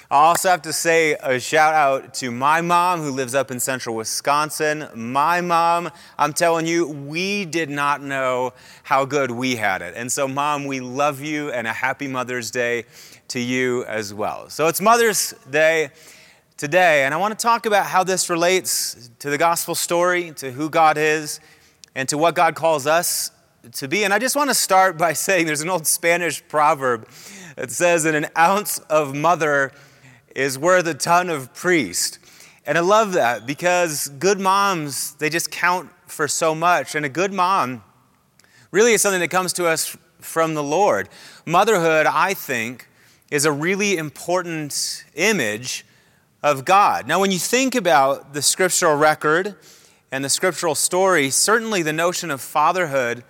I 0.08 0.26
also 0.26 0.50
have 0.50 0.62
to 0.62 0.72
say 0.72 1.16
a 1.20 1.40
shout 1.40 1.74
out 1.74 2.14
to 2.14 2.30
my 2.30 2.60
mom 2.60 3.00
who 3.00 3.10
lives 3.10 3.34
up 3.34 3.50
in 3.50 3.58
central 3.58 3.96
Wisconsin. 3.96 4.86
My 4.94 5.40
mom, 5.40 5.90
I'm 6.16 6.32
telling 6.32 6.64
you, 6.64 6.86
we 6.86 7.44
did 7.44 7.70
not 7.70 8.00
know 8.00 8.52
how 8.84 9.04
good 9.04 9.32
we 9.32 9.56
had 9.56 9.82
it. 9.82 9.94
And 9.96 10.12
so, 10.12 10.28
mom, 10.28 10.66
we 10.66 10.78
love 10.78 11.20
you 11.20 11.50
and 11.50 11.66
a 11.66 11.72
happy 11.72 12.06
Mother's 12.06 12.52
Day 12.52 12.84
to 13.28 13.40
you 13.40 13.84
as 13.86 14.14
well. 14.14 14.48
So, 14.48 14.68
it's 14.68 14.80
Mother's 14.80 15.34
Day 15.50 15.90
today, 16.56 17.02
and 17.02 17.12
I 17.12 17.16
want 17.16 17.36
to 17.36 17.42
talk 17.42 17.66
about 17.66 17.86
how 17.86 18.04
this 18.04 18.30
relates 18.30 19.10
to 19.18 19.28
the 19.28 19.38
gospel 19.38 19.74
story, 19.74 20.30
to 20.36 20.52
who 20.52 20.70
God 20.70 20.98
is, 20.98 21.40
and 21.96 22.08
to 22.10 22.16
what 22.16 22.36
God 22.36 22.54
calls 22.54 22.86
us 22.86 23.32
to 23.72 23.88
be. 23.88 24.04
And 24.04 24.14
I 24.14 24.20
just 24.20 24.36
want 24.36 24.50
to 24.50 24.54
start 24.54 24.98
by 24.98 25.12
saying 25.14 25.46
there's 25.46 25.62
an 25.62 25.68
old 25.68 25.84
Spanish 25.84 26.46
proverb 26.46 27.08
that 27.56 27.72
says 27.72 28.04
that 28.04 28.14
an 28.14 28.28
ounce 28.38 28.78
of 28.88 29.12
mother 29.12 29.72
is 30.36 30.58
worth 30.58 30.86
a 30.86 30.92
ton 30.92 31.30
of 31.30 31.52
priest. 31.54 32.18
And 32.66 32.76
I 32.76 32.82
love 32.82 33.14
that 33.14 33.46
because 33.46 34.08
good 34.18 34.38
moms, 34.38 35.14
they 35.14 35.30
just 35.30 35.50
count 35.50 35.90
for 36.06 36.28
so 36.28 36.54
much. 36.54 36.94
And 36.94 37.06
a 37.06 37.08
good 37.08 37.32
mom 37.32 37.82
really 38.70 38.92
is 38.92 39.00
something 39.00 39.20
that 39.20 39.30
comes 39.30 39.54
to 39.54 39.66
us 39.66 39.96
from 40.20 40.52
the 40.52 40.62
Lord. 40.62 41.08
Motherhood, 41.46 42.04
I 42.04 42.34
think, 42.34 42.86
is 43.30 43.46
a 43.46 43.50
really 43.50 43.96
important 43.96 45.04
image 45.14 45.86
of 46.42 46.66
God. 46.66 47.08
Now, 47.08 47.18
when 47.18 47.32
you 47.32 47.38
think 47.38 47.74
about 47.74 48.34
the 48.34 48.42
scriptural 48.42 48.94
record 48.94 49.56
and 50.12 50.22
the 50.22 50.28
scriptural 50.28 50.74
story, 50.74 51.30
certainly 51.30 51.80
the 51.82 51.94
notion 51.94 52.30
of 52.30 52.42
fatherhood 52.42 53.24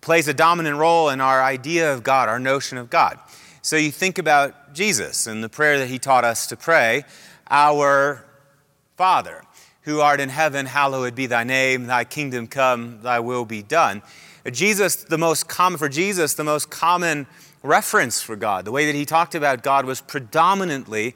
plays 0.00 0.28
a 0.28 0.34
dominant 0.34 0.76
role 0.76 1.08
in 1.08 1.20
our 1.20 1.42
idea 1.42 1.92
of 1.92 2.04
God, 2.04 2.28
our 2.28 2.38
notion 2.38 2.78
of 2.78 2.90
God. 2.90 3.18
So 3.60 3.76
you 3.76 3.90
think 3.90 4.18
about 4.18 4.63
Jesus 4.74 5.26
and 5.26 5.42
the 5.42 5.48
prayer 5.48 5.78
that 5.78 5.88
he 5.88 5.98
taught 5.98 6.24
us 6.24 6.46
to 6.48 6.56
pray 6.56 7.04
Our 7.50 8.24
Father, 8.96 9.42
who 9.82 10.00
art 10.00 10.20
in 10.20 10.28
heaven, 10.28 10.66
hallowed 10.66 11.14
be 11.14 11.26
thy 11.26 11.44
name, 11.44 11.86
thy 11.86 12.04
kingdom 12.04 12.46
come, 12.46 13.00
thy 13.02 13.20
will 13.20 13.44
be 13.44 13.62
done. 13.62 14.02
Jesus, 14.50 14.96
the 14.96 15.18
most 15.18 15.48
common, 15.48 15.78
for 15.78 15.88
Jesus, 15.88 16.34
the 16.34 16.44
most 16.44 16.70
common 16.70 17.26
reference 17.62 18.20
for 18.20 18.36
God, 18.36 18.64
the 18.64 18.72
way 18.72 18.86
that 18.86 18.94
he 18.94 19.04
talked 19.04 19.34
about 19.34 19.62
God 19.62 19.86
was 19.86 20.00
predominantly 20.00 21.14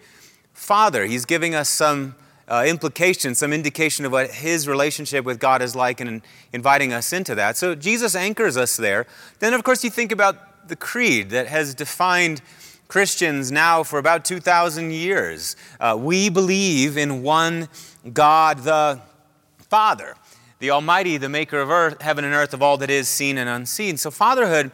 Father. 0.53 1.05
He's 1.05 1.25
giving 1.25 1.55
us 1.55 1.69
some 1.69 2.17
uh, 2.49 2.65
implication, 2.67 3.35
some 3.35 3.53
indication 3.53 4.05
of 4.05 4.13
what 4.13 4.31
his 4.31 4.67
relationship 4.67 5.25
with 5.25 5.39
God 5.39 5.61
is 5.61 5.77
like 5.77 6.01
and 6.01 6.23
inviting 6.53 6.93
us 6.93 7.13
into 7.13 7.35
that. 7.35 7.57
So 7.57 7.75
Jesus 7.75 8.15
anchors 8.15 8.57
us 8.57 8.77
there. 8.77 9.07
Then, 9.39 9.53
of 9.53 9.63
course, 9.63 9.85
you 9.85 9.91
think 9.91 10.11
about 10.11 10.69
the 10.69 10.77
creed 10.77 11.31
that 11.31 11.47
has 11.47 11.75
defined 11.75 12.41
Christians 12.89 13.53
now 13.53 13.83
for 13.83 13.99
about 13.99 14.25
2,000 14.25 14.91
years. 14.91 15.57
Uh, 15.79 15.95
we 16.01 16.31
believe 16.31 16.97
in 16.97 17.23
one 17.23 17.69
God 18.15 18.61
the 18.61 18.99
Father, 19.59 20.15
the 20.59 20.71
Almighty, 20.71 21.19
the 21.19 21.29
maker 21.29 21.61
of 21.61 21.69
earth, 21.69 22.01
heaven 22.01 22.25
and 22.25 22.33
earth, 22.33 22.55
of 22.55 22.63
all 22.63 22.79
that 22.79 22.89
is 22.89 23.07
seen 23.07 23.37
and 23.37 23.47
unseen. 23.47 23.99
So, 23.99 24.11
fatherhood 24.11 24.71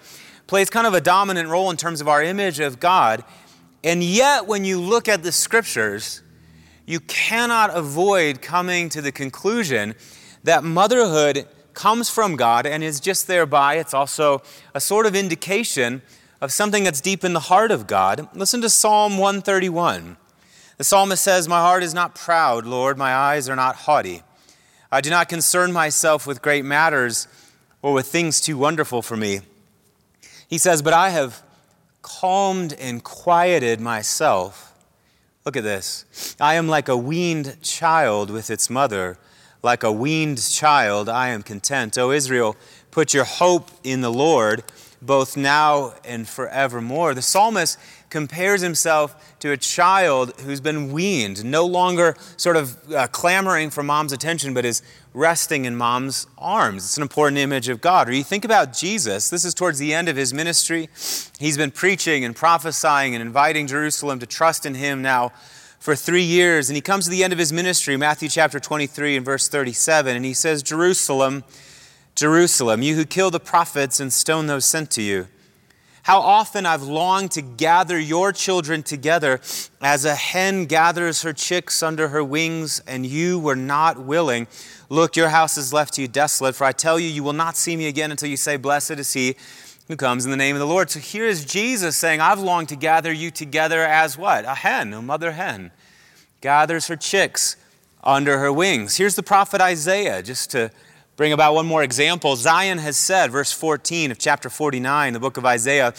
plays 0.46 0.70
kind 0.70 0.86
of 0.86 0.94
a 0.94 1.00
dominant 1.00 1.48
role 1.48 1.70
in 1.70 1.76
terms 1.76 2.00
of 2.00 2.06
our 2.06 2.22
image 2.22 2.60
of 2.60 2.78
God. 2.78 3.24
And 3.82 4.02
yet, 4.04 4.46
when 4.46 4.64
you 4.64 4.80
look 4.80 5.08
at 5.08 5.24
the 5.24 5.32
scriptures, 5.32 6.22
you 6.86 7.00
cannot 7.00 7.76
avoid 7.76 8.40
coming 8.40 8.88
to 8.90 9.02
the 9.02 9.10
conclusion 9.10 9.96
that 10.44 10.62
motherhood 10.62 11.48
comes 11.72 12.08
from 12.08 12.36
God 12.36 12.64
and 12.64 12.84
is 12.84 13.00
just 13.00 13.26
thereby, 13.26 13.74
it's 13.74 13.92
also 13.92 14.40
a 14.72 14.80
sort 14.80 15.06
of 15.06 15.16
indication 15.16 16.00
of 16.40 16.52
something 16.52 16.84
that's 16.84 17.00
deep 17.00 17.24
in 17.24 17.32
the 17.32 17.40
heart 17.40 17.70
of 17.70 17.86
God. 17.86 18.28
Listen 18.34 18.60
to 18.62 18.68
Psalm 18.68 19.18
131. 19.18 20.16
The 20.76 20.84
psalmist 20.84 21.22
says, 21.22 21.48
My 21.48 21.60
heart 21.60 21.82
is 21.82 21.94
not 21.94 22.14
proud, 22.14 22.66
Lord, 22.66 22.98
my 22.98 23.14
eyes 23.14 23.48
are 23.48 23.56
not 23.56 23.76
haughty. 23.76 24.22
I 24.90 25.00
do 25.00 25.10
not 25.10 25.28
concern 25.28 25.72
myself 25.72 26.26
with 26.26 26.42
great 26.42 26.64
matters 26.64 27.28
or 27.82 27.92
with 27.92 28.06
things 28.06 28.40
too 28.40 28.56
wonderful 28.56 29.02
for 29.02 29.16
me. 29.16 29.40
He 30.48 30.58
says, 30.58 30.82
But 30.82 30.92
I 30.92 31.10
have 31.10 31.42
calmed 32.02 32.72
and 32.74 33.02
quieted 33.02 33.80
myself. 33.80 34.74
Look 35.44 35.56
at 35.56 35.64
this. 35.64 36.36
I 36.40 36.54
am 36.54 36.68
like 36.68 36.88
a 36.88 36.96
weaned 36.96 37.60
child 37.62 38.30
with 38.30 38.50
its 38.50 38.70
mother. 38.70 39.18
Like 39.62 39.82
a 39.82 39.92
weaned 39.92 40.42
child, 40.50 41.08
I 41.08 41.28
am 41.30 41.42
content. 41.42 41.96
O 41.98 42.10
Israel, 42.10 42.56
put 42.90 43.14
your 43.14 43.24
hope 43.24 43.70
in 43.82 44.00
the 44.02 44.12
Lord, 44.12 44.62
both 45.04 45.36
now 45.36 45.94
and 46.04 46.28
forevermore. 46.28 47.14
The 47.14 47.22
psalmist 47.22 47.78
compares 48.10 48.60
himself 48.60 49.36
to 49.40 49.50
a 49.50 49.56
child 49.56 50.32
who's 50.40 50.60
been 50.60 50.92
weaned, 50.92 51.44
no 51.44 51.66
longer 51.66 52.16
sort 52.36 52.56
of 52.56 52.92
uh, 52.92 53.06
clamoring 53.08 53.70
for 53.70 53.82
mom's 53.82 54.12
attention, 54.12 54.54
but 54.54 54.64
is 54.64 54.82
resting 55.12 55.64
in 55.64 55.74
mom's 55.76 56.26
arms. 56.38 56.84
It's 56.84 56.96
an 56.96 57.02
important 57.02 57.38
image 57.38 57.68
of 57.68 57.80
God. 57.80 58.08
Or 58.08 58.12
you 58.12 58.24
think 58.24 58.44
about 58.44 58.72
Jesus, 58.72 59.30
this 59.30 59.44
is 59.44 59.52
towards 59.52 59.78
the 59.78 59.92
end 59.92 60.08
of 60.08 60.16
his 60.16 60.32
ministry. 60.32 60.88
He's 61.38 61.56
been 61.56 61.70
preaching 61.70 62.24
and 62.24 62.36
prophesying 62.36 63.14
and 63.14 63.22
inviting 63.22 63.66
Jerusalem 63.66 64.20
to 64.20 64.26
trust 64.26 64.64
in 64.64 64.74
him 64.74 65.02
now 65.02 65.32
for 65.78 65.94
three 65.94 66.22
years. 66.22 66.70
And 66.70 66.76
he 66.76 66.80
comes 66.80 67.04
to 67.04 67.10
the 67.10 67.22
end 67.22 67.32
of 67.32 67.38
his 67.38 67.52
ministry, 67.52 67.96
Matthew 67.96 68.28
chapter 68.28 68.58
23 68.58 69.16
and 69.16 69.24
verse 69.24 69.48
37, 69.48 70.16
and 70.16 70.24
he 70.24 70.32
says, 70.34 70.62
Jerusalem, 70.62 71.44
Jerusalem, 72.14 72.82
you 72.82 72.94
who 72.94 73.04
kill 73.04 73.30
the 73.30 73.40
prophets 73.40 73.98
and 73.98 74.12
stone 74.12 74.46
those 74.46 74.64
sent 74.64 74.90
to 74.92 75.02
you. 75.02 75.26
How 76.04 76.20
often 76.20 76.66
I've 76.66 76.82
longed 76.82 77.30
to 77.32 77.42
gather 77.42 77.98
your 77.98 78.30
children 78.30 78.82
together 78.82 79.40
as 79.80 80.04
a 80.04 80.14
hen 80.14 80.66
gathers 80.66 81.22
her 81.22 81.32
chicks 81.32 81.82
under 81.82 82.08
her 82.08 82.22
wings, 82.22 82.80
and 82.86 83.06
you 83.06 83.38
were 83.38 83.56
not 83.56 83.98
willing. 83.98 84.46
Look, 84.90 85.16
your 85.16 85.30
house 85.30 85.56
is 85.56 85.72
left 85.72 85.94
to 85.94 86.02
you 86.02 86.08
desolate, 86.08 86.54
for 86.54 86.64
I 86.64 86.72
tell 86.72 87.00
you, 87.00 87.08
you 87.08 87.24
will 87.24 87.32
not 87.32 87.56
see 87.56 87.74
me 87.74 87.86
again 87.86 88.10
until 88.10 88.28
you 88.28 88.36
say, 88.36 88.58
Blessed 88.58 88.92
is 88.92 89.14
he 89.14 89.34
who 89.88 89.96
comes 89.96 90.26
in 90.26 90.30
the 90.30 90.36
name 90.36 90.54
of 90.54 90.60
the 90.60 90.66
Lord. 90.66 90.90
So 90.90 91.00
here 91.00 91.24
is 91.24 91.44
Jesus 91.44 91.96
saying, 91.96 92.20
I've 92.20 92.38
longed 92.38 92.68
to 92.68 92.76
gather 92.76 93.12
you 93.12 93.30
together 93.30 93.80
as 93.80 94.18
what? 94.18 94.44
A 94.44 94.54
hen, 94.54 94.92
a 94.92 95.00
mother 95.00 95.32
hen, 95.32 95.72
gathers 96.42 96.86
her 96.88 96.96
chicks 96.96 97.56
under 98.02 98.38
her 98.38 98.52
wings. 98.52 98.98
Here's 98.98 99.16
the 99.16 99.22
prophet 99.22 99.62
Isaiah, 99.62 100.22
just 100.22 100.50
to 100.50 100.70
bring 101.16 101.32
about 101.32 101.54
one 101.54 101.66
more 101.66 101.82
example. 101.82 102.36
Zion 102.36 102.78
has 102.78 102.96
said, 102.96 103.30
verse 103.30 103.52
14 103.52 104.10
of 104.10 104.18
chapter 104.18 104.50
49, 104.50 105.12
the 105.12 105.20
book 105.20 105.36
of 105.36 105.44
Isaiah, 105.44 105.94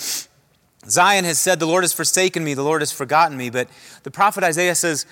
Zion 0.87 1.25
has 1.25 1.39
said, 1.39 1.59
The 1.59 1.65
Lord 1.65 1.83
has 1.83 1.93
forsaken 1.93 2.43
me, 2.43 2.53
the 2.53 2.63
Lord 2.63 2.81
has 2.81 2.91
forgotten 2.91 3.37
me. 3.37 3.49
But 3.49 3.69
the 4.03 4.11
prophet 4.11 4.43
Isaiah 4.43 4.75
says, 4.75 5.05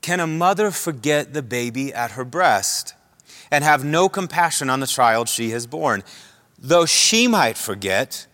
Can 0.00 0.20
a 0.20 0.26
mother 0.26 0.70
forget 0.70 1.34
the 1.34 1.42
baby 1.42 1.92
at 1.92 2.12
her 2.12 2.24
breast 2.24 2.94
and 3.50 3.64
have 3.64 3.84
no 3.84 4.08
compassion 4.08 4.70
on 4.70 4.80
the 4.80 4.86
child 4.86 5.28
she 5.28 5.50
has 5.50 5.66
borne? 5.66 6.02
Though 6.58 6.86
she 6.86 7.26
might 7.26 7.56
forget, 7.56 8.26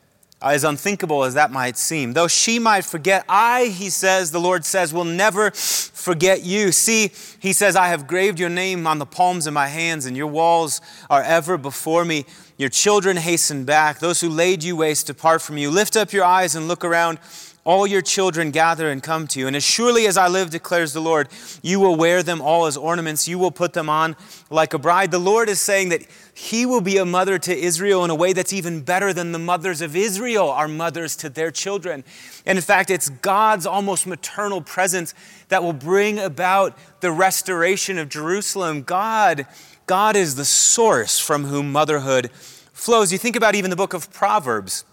Uh, 0.43 0.49
as 0.49 0.65
unthinkable 0.65 1.25
as 1.25 1.33
that 1.33 1.51
might 1.51 1.79
seem, 1.79 2.13
though 2.13 2.29
she 2.29 2.59
might 2.59 2.85
forget, 2.85 3.25
I, 3.27 3.67
he 3.67 3.89
says, 3.89 4.33
the 4.33 4.39
Lord 4.39 4.67
says, 4.67 4.93
will 4.93 5.05
never 5.05 5.51
forget 5.51 6.45
you. 6.45 6.73
See, 6.73 7.11
he 7.39 7.55
says, 7.55 7.75
I 7.75 7.89
have 7.89 8.07
graved 8.07 8.39
your 8.39 8.51
name 8.51 8.87
on 8.87 8.99
the 8.99 9.07
palms 9.07 9.47
of 9.47 9.55
my 9.55 9.69
hands, 9.69 10.05
and 10.05 10.15
your 10.15 10.27
walls 10.27 10.83
are 11.09 11.23
ever 11.23 11.57
before 11.57 12.05
me. 12.05 12.27
Your 12.59 12.69
children 12.69 13.17
hasten 13.17 13.65
back. 13.65 13.99
Those 13.99 14.21
who 14.21 14.29
laid 14.29 14.63
you 14.63 14.77
waste 14.77 15.07
depart 15.07 15.41
from 15.41 15.57
you. 15.57 15.71
Lift 15.71 15.97
up 15.97 16.13
your 16.13 16.25
eyes 16.25 16.55
and 16.55 16.69
look 16.69 16.85
around. 16.85 17.19
All 17.65 17.87
your 17.87 18.01
children 18.01 18.51
gather 18.51 18.91
and 18.91 19.03
come 19.03 19.27
to 19.29 19.41
you. 19.41 19.47
And 19.47 19.57
as 19.57 19.65
surely 19.65 20.07
as 20.07 20.17
I 20.17 20.29
live, 20.29 20.51
declares 20.51 20.93
the 20.93 21.01
Lord, 21.01 21.29
you 21.63 21.81
will 21.81 21.97
wear 21.97 22.23
them 22.23 22.41
all 22.41 22.67
as 22.67 22.77
ornaments. 22.77 23.27
You 23.27 23.39
will 23.39 23.51
put 23.51 23.73
them 23.73 23.91
on 23.91 24.17
like 24.51 24.73
a 24.73 24.79
bride. 24.79 25.11
The 25.11 25.19
Lord 25.19 25.49
is 25.49 25.61
saying 25.61 25.89
that 25.89 26.03
He 26.39 26.67
will 26.67 26.83
be 26.83 26.99
a 26.99 27.07
mother 27.07 27.39
to 27.39 27.59
Israel 27.59 28.05
in 28.05 28.11
a 28.11 28.15
way 28.15 28.35
that's 28.35 28.53
even 28.53 28.83
better 28.83 29.15
than 29.15 29.33
the 29.33 29.39
mothers 29.39 29.81
of 29.81 29.97
Israel 29.97 30.51
are 30.51 30.69
mothers 30.69 31.17
to 31.17 31.31
their 31.31 31.51
children. 31.51 32.05
And 32.45 32.59
in 32.59 32.63
fact, 32.63 32.91
it's 32.91 33.09
God's 33.09 33.65
almost 33.65 34.07
maternal 34.07 34.61
presence 34.61 35.15
that 35.49 35.63
will 35.63 35.73
bring 35.73 36.19
about 36.19 36.77
the 37.01 37.11
restoration 37.11 37.97
of 37.97 38.11
Jerusalem. 38.11 38.83
God, 38.83 39.47
God 39.87 40.15
is 40.15 40.35
the 40.35 40.45
source 40.45 41.19
from 41.19 41.45
whom 41.45 41.73
motherhood 41.73 42.31
flows. 42.75 43.13
You 43.13 43.19
think 43.19 43.35
about 43.35 43.55
even 43.55 43.71
the 43.71 43.75
book 43.75 43.95
of 43.95 44.13
Proverbs, 44.13 44.85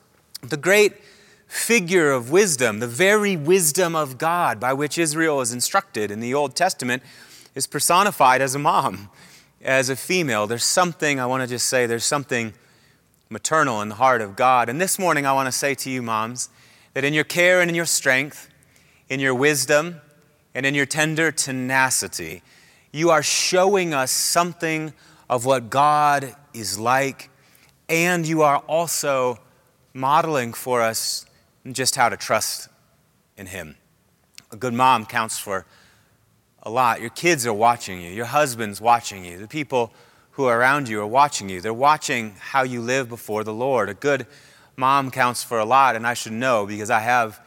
the 0.42 0.56
great 0.56 0.94
figure 1.46 2.10
of 2.12 2.32
wisdom, 2.32 2.80
the 2.80 2.88
very 2.88 3.36
wisdom 3.36 3.98
of 3.98 4.18
God 4.18 4.62
by 4.62 4.72
which 4.72 4.98
Israel 4.98 5.42
is 5.42 5.52
instructed 5.52 6.10
in 6.10 6.22
the 6.22 6.34
Old 6.34 6.56
Testament, 6.56 7.04
is 7.54 7.68
personified 7.68 8.42
as 8.42 8.56
a 8.56 8.60
mom, 8.60 9.10
as 9.64 9.90
a 9.90 9.96
female. 9.96 10.46
There's 10.46 10.64
something, 10.64 11.20
I 11.20 11.26
want 11.26 11.42
to 11.42 11.48
just 11.48 11.68
say, 11.68 11.86
there's 11.86 12.06
something 12.06 12.54
maternal 13.30 13.82
in 13.82 13.90
the 13.90 13.96
heart 13.96 14.22
of 14.22 14.36
God. 14.36 14.70
And 14.70 14.80
this 14.80 15.00
morning, 15.00 15.26
I 15.26 15.34
want 15.34 15.48
to 15.48 15.52
say 15.52 15.74
to 15.76 15.90
you, 15.90 16.02
moms, 16.02 16.50
that 16.94 17.04
in 17.04 17.14
your 17.14 17.24
care 17.24 17.62
and 17.62 17.70
in 17.70 17.76
your 17.76 17.86
strength, 17.86 18.50
in 19.10 19.20
your 19.20 19.34
wisdom, 19.34 20.02
and 20.54 20.66
in 20.66 20.76
your 20.76 20.86
tender 20.86 21.32
tenacity, 21.32 22.44
you 22.92 23.10
are 23.10 23.24
showing 23.24 23.94
us 23.94 24.12
something 24.12 24.94
of 25.30 25.46
what 25.46 25.70
God 25.70 26.36
is 26.54 26.78
like, 26.78 27.30
and 27.90 28.28
you 28.28 28.44
are 28.44 28.58
also 28.60 29.40
modeling 29.94 30.54
for 30.54 30.82
us 30.82 31.26
just 31.72 31.96
how 31.96 32.10
to 32.10 32.18
trust 32.18 32.70
in 33.38 33.48
Him. 33.48 33.76
A 34.52 34.56
good 34.56 34.74
mom 34.74 35.06
counts 35.06 35.40
for 35.40 35.66
a 36.64 36.70
lot. 36.70 37.02
Your 37.02 37.10
kids 37.12 37.46
are 37.46 37.54
watching 37.54 38.02
you, 38.02 38.10
your 38.10 38.26
husband's 38.26 38.82
watching 38.82 39.24
you, 39.24 39.38
the 39.38 39.48
people 39.48 39.94
who 40.32 40.46
are 40.46 40.60
around 40.60 40.90
you 40.90 41.00
are 41.00 41.08
watching 41.08 41.48
you. 41.50 41.62
They're 41.62 41.74
watching 41.74 42.34
how 42.40 42.64
you 42.64 42.82
live 42.82 43.08
before 43.08 43.44
the 43.44 43.54
Lord. 43.54 43.90
A 43.90 43.94
good 43.94 44.26
mom 44.76 45.12
counts 45.12 45.44
for 45.44 45.60
a 45.60 45.66
lot, 45.66 45.96
and 45.96 46.08
I 46.08 46.16
should 46.16 46.34
know 46.34 46.66
because 46.66 46.90
I 46.90 47.02
have 47.02 47.40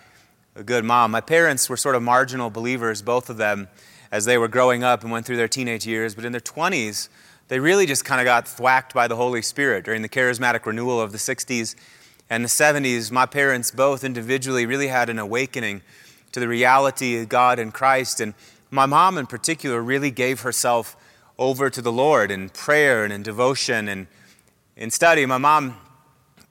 a 0.55 0.63
good 0.63 0.85
mom. 0.85 1.11
My 1.11 1.21
parents 1.21 1.69
were 1.69 1.77
sort 1.77 1.97
of 1.97 2.03
marginal 2.03 2.49
believers, 2.49 3.03
both 3.03 3.29
of 3.29 3.39
them, 3.39 3.69
as 4.13 4.25
they 4.25 4.39
were 4.39 4.47
growing 4.47 4.85
up 4.85 5.03
and 5.03 5.11
went 5.11 5.27
through 5.27 5.37
their 5.37 5.49
teenage 5.49 5.85
years, 5.85 6.15
but 6.15 6.25
in 6.25 6.31
their 6.31 6.41
20s, 6.41 7.09
they 7.49 7.59
really 7.59 7.87
just 7.87 8.05
kind 8.05 8.21
of 8.21 8.25
got 8.25 8.47
thwacked 8.47 8.95
by 8.95 9.09
the 9.09 9.17
Holy 9.17 9.43
Spirit 9.43 9.85
during 9.85 10.03
the 10.03 10.09
charismatic 10.09 10.65
renewal 10.65 11.01
of 11.01 11.11
the 11.11 11.19
60s 11.19 11.75
and 12.29 12.45
the 12.45 12.49
70s, 12.49 13.13
my 13.13 13.25
parents 13.25 13.71
both 13.71 14.03
individually 14.03 14.67
really 14.67 14.89
had 14.89 15.09
an 15.09 15.19
awakening 15.19 15.83
to 16.33 16.41
the 16.41 16.49
reality 16.49 17.19
of 17.21 17.29
God 17.29 17.59
and 17.59 17.73
Christ. 17.73 18.21
And 18.21 18.35
my 18.71 18.87
mom, 18.87 19.19
in 19.19 19.27
particular, 19.27 19.81
really 19.81 20.11
gave 20.11 20.41
herself 20.41 20.97
over 21.39 21.71
to 21.71 21.83
the 21.83 21.93
Lord 21.93 22.31
in 22.31 22.49
prayer 22.49 23.05
and 23.05 23.13
in 23.13 23.23
devotion 23.23 23.89
and 23.89 24.07
in 24.77 24.91
study. 24.91 25.27
My 25.27 25.39
mom 25.39 25.77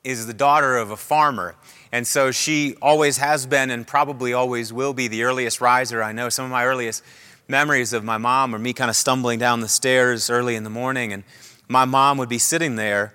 is 0.04 0.28
the 0.28 0.34
daughter 0.34 0.78
of 0.78 0.91
a 0.91 0.97
farmer. 0.97 1.56
And 1.91 2.06
so 2.06 2.32
she 2.32 2.75
always 2.82 3.17
has 3.17 3.45
been 3.45 3.71
and 3.71 3.88
probably 3.88 4.34
always 4.34 4.71
will 4.71 4.93
be 4.93 5.08
the 5.08 5.23
earliest 5.23 5.62
riser 5.62 6.04
I 6.04 6.12
know. 6.12 6.30
Some 6.30 6.45
of 6.45 6.51
my 6.51 6.65
earliest 6.65 7.04
memories 7.48 7.94
of 7.94 8.04
my 8.04 8.17
mom 8.17 8.54
are 8.56 8.60
me 8.60 8.73
kind 8.73 8.89
of 8.89 8.96
stumbling 8.96 9.39
down 9.39 9.62
the 9.62 9.67
stairs 9.67 10.29
early 10.29 10.56
in 10.56 10.63
the 10.63 10.69
morning, 10.69 11.13
and 11.13 11.23
my 11.67 11.85
mom 11.85 12.17
would 12.17 12.29
be 12.29 12.37
sitting 12.37 12.75
there 12.75 13.13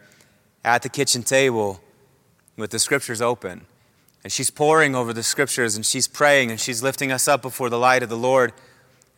at 0.65 0.83
the 0.83 0.89
kitchen 0.89 1.23
table 1.23 1.81
with 2.57 2.71
the 2.71 2.79
scriptures 2.79 3.21
open. 3.21 3.67
And 4.23 4.33
she's 4.33 4.51
poring 4.51 4.95
over 4.95 5.13
the 5.13 5.23
scriptures 5.23 5.77
and 5.77 5.87
she's 5.87 6.07
praying 6.07 6.51
and 6.51 6.61
she's 6.61 6.83
lifting 6.83 7.11
us 7.11 7.27
up 7.27 7.41
before 7.41 7.71
the 7.71 7.79
light 7.79 8.03
of 8.03 8.09
the 8.09 8.19
Lord. 8.19 8.53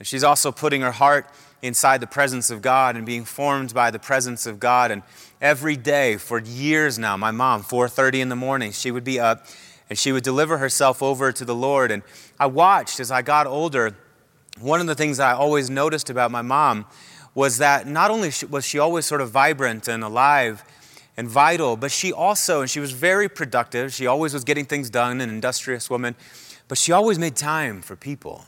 She's 0.07 0.25
also 0.25 0.53
putting 0.53 0.83
her 0.83 0.93
heart 0.93 1.27
inside 1.63 2.01
the 2.01 2.07
presence 2.07 2.51
of 2.51 2.61
God 2.61 2.97
and 2.97 3.07
being 3.07 3.25
formed 3.25 3.73
by 3.73 3.91
the 3.91 3.99
presence 3.99 4.47
of 4.47 4.59
God. 4.59 4.91
And 4.91 5.03
every 5.41 5.77
day 5.77 6.17
for 6.17 6.41
years 6.41 6.99
now, 6.99 7.17
my 7.17 7.31
mom, 7.31 7.63
4:30 7.63 8.21
in 8.21 8.29
the 8.29 8.37
morning, 8.37 8.73
she 8.73 8.91
would 8.91 9.05
be 9.05 9.21
up 9.21 9.47
and 9.89 9.99
she 9.99 10.13
would 10.13 10.25
deliver 10.25 10.59
herself 10.59 11.03
over 11.03 11.33
to 11.33 11.45
the 11.45 11.55
Lord. 11.55 11.91
And 11.91 12.03
I 12.41 12.47
watched 12.47 12.99
as 13.01 13.11
I 13.11 13.23
got 13.23 13.47
older. 13.47 13.97
One 14.61 14.81
of 14.81 14.87
the 14.87 14.95
things 14.95 15.21
I 15.21 15.33
always 15.33 15.71
noticed 15.71 16.11
about 16.11 16.31
my 16.31 16.43
mom 16.43 16.87
was 17.35 17.59
that 17.59 17.87
not 17.87 18.11
only 18.11 18.33
was 18.51 18.67
she 18.67 18.79
always 18.79 19.07
sort 19.07 19.21
of 19.21 19.31
vibrant 19.31 19.89
and 19.89 20.05
alive, 20.05 20.65
and 21.17 21.29
vital, 21.29 21.77
but 21.77 21.91
she 21.91 22.13
also, 22.13 22.63
and 22.63 22.71
she 22.71 22.81
was 22.81 22.93
very 22.93 23.29
productive. 23.29 23.93
She 23.93 24.07
always 24.07 24.33
was 24.33 24.45
getting 24.45 24.65
things 24.65 24.91
done, 24.91 25.21
an 25.21 25.29
industrious 25.29 25.91
woman, 25.91 26.15
but 26.69 26.79
she 26.79 26.93
always 26.93 27.19
made 27.19 27.37
time 27.37 27.83
for 27.83 27.97
people. 27.97 28.47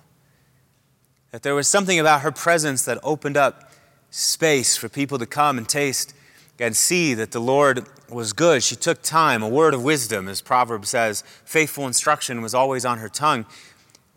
That 1.34 1.42
there 1.42 1.56
was 1.56 1.66
something 1.66 1.98
about 1.98 2.20
her 2.20 2.30
presence 2.30 2.84
that 2.84 3.00
opened 3.02 3.36
up 3.36 3.68
space 4.08 4.76
for 4.76 4.88
people 4.88 5.18
to 5.18 5.26
come 5.26 5.58
and 5.58 5.68
taste 5.68 6.14
and 6.60 6.76
see 6.76 7.12
that 7.14 7.32
the 7.32 7.40
Lord 7.40 7.88
was 8.08 8.32
good. 8.32 8.62
She 8.62 8.76
took 8.76 9.02
time, 9.02 9.42
a 9.42 9.48
word 9.48 9.74
of 9.74 9.82
wisdom, 9.82 10.28
as 10.28 10.40
Proverbs 10.40 10.90
says. 10.90 11.24
Faithful 11.44 11.88
instruction 11.88 12.40
was 12.40 12.54
always 12.54 12.84
on 12.84 12.98
her 12.98 13.08
tongue. 13.08 13.46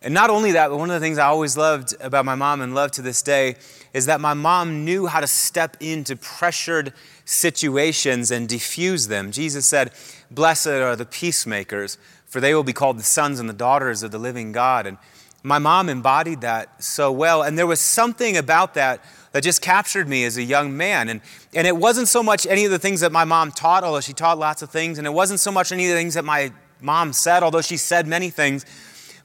And 0.04 0.14
not 0.14 0.30
only 0.30 0.52
that, 0.52 0.70
but 0.70 0.78
one 0.78 0.92
of 0.92 0.94
the 0.94 1.04
things 1.04 1.18
I 1.18 1.26
always 1.26 1.58
loved 1.58 1.96
about 2.02 2.24
my 2.24 2.36
mom 2.36 2.62
and 2.62 2.76
love 2.76 2.92
to 2.92 3.02
this 3.02 3.24
day 3.24 3.56
is 3.96 4.06
that 4.06 4.22
my 4.22 4.36
mom 4.36 4.86
knew 4.86 5.08
how 5.08 5.20
to 5.20 5.26
step 5.26 5.76
into 5.80 6.16
pressured 6.16 6.94
situations 7.26 8.30
and 8.30 8.48
diffuse 8.48 9.08
them. 9.08 9.32
Jesus 9.32 9.66
said, 9.66 9.92
Blessed 10.30 10.68
are 10.68 10.96
the 10.96 11.04
peacemakers, 11.04 11.98
for 12.28 12.40
they 12.40 12.54
will 12.54 12.62
be 12.62 12.74
called 12.74 13.00
the 13.00 13.04
sons 13.04 13.40
and 13.40 13.50
the 13.50 13.54
daughters 13.54 14.04
of 14.04 14.12
the 14.12 14.20
living 14.20 14.52
God. 14.52 14.86
And 14.86 15.00
my 15.48 15.60
mom 15.60 15.90
embodied 15.90 16.42
that 16.42 16.84
so 16.84 17.12
well. 17.12 17.44
And 17.44 17.58
there 17.58 17.68
was 17.68 17.80
something 17.80 18.38
about 18.38 18.74
that 18.74 19.04
that 19.32 19.44
just 19.44 19.62
captured 19.62 20.08
me 20.08 20.26
as 20.26 20.38
a 20.38 20.44
young 20.44 20.76
man. 20.76 21.10
And, 21.10 21.22
and 21.54 21.66
it 21.66 21.78
wasn't 21.78 22.08
so 22.08 22.22
much 22.22 22.46
any 22.46 22.66
of 22.66 22.72
the 22.72 22.80
things 22.80 23.02
that 23.02 23.12
my 23.12 23.24
mom 23.24 23.52
taught, 23.52 23.84
although 23.84 24.02
she 24.02 24.14
taught 24.14 24.38
lots 24.38 24.62
of 24.62 24.70
things. 24.70 24.98
And 24.98 25.08
it 25.08 25.14
wasn't 25.14 25.40
so 25.40 25.52
much 25.52 25.72
any 25.72 25.86
of 25.86 25.92
the 25.92 25.98
things 25.98 26.16
that 26.16 26.26
my 26.26 26.52
mom 26.82 27.14
said, 27.14 27.44
although 27.44 27.62
she 27.62 27.78
said 27.78 28.08
many 28.08 28.30
things 28.30 28.66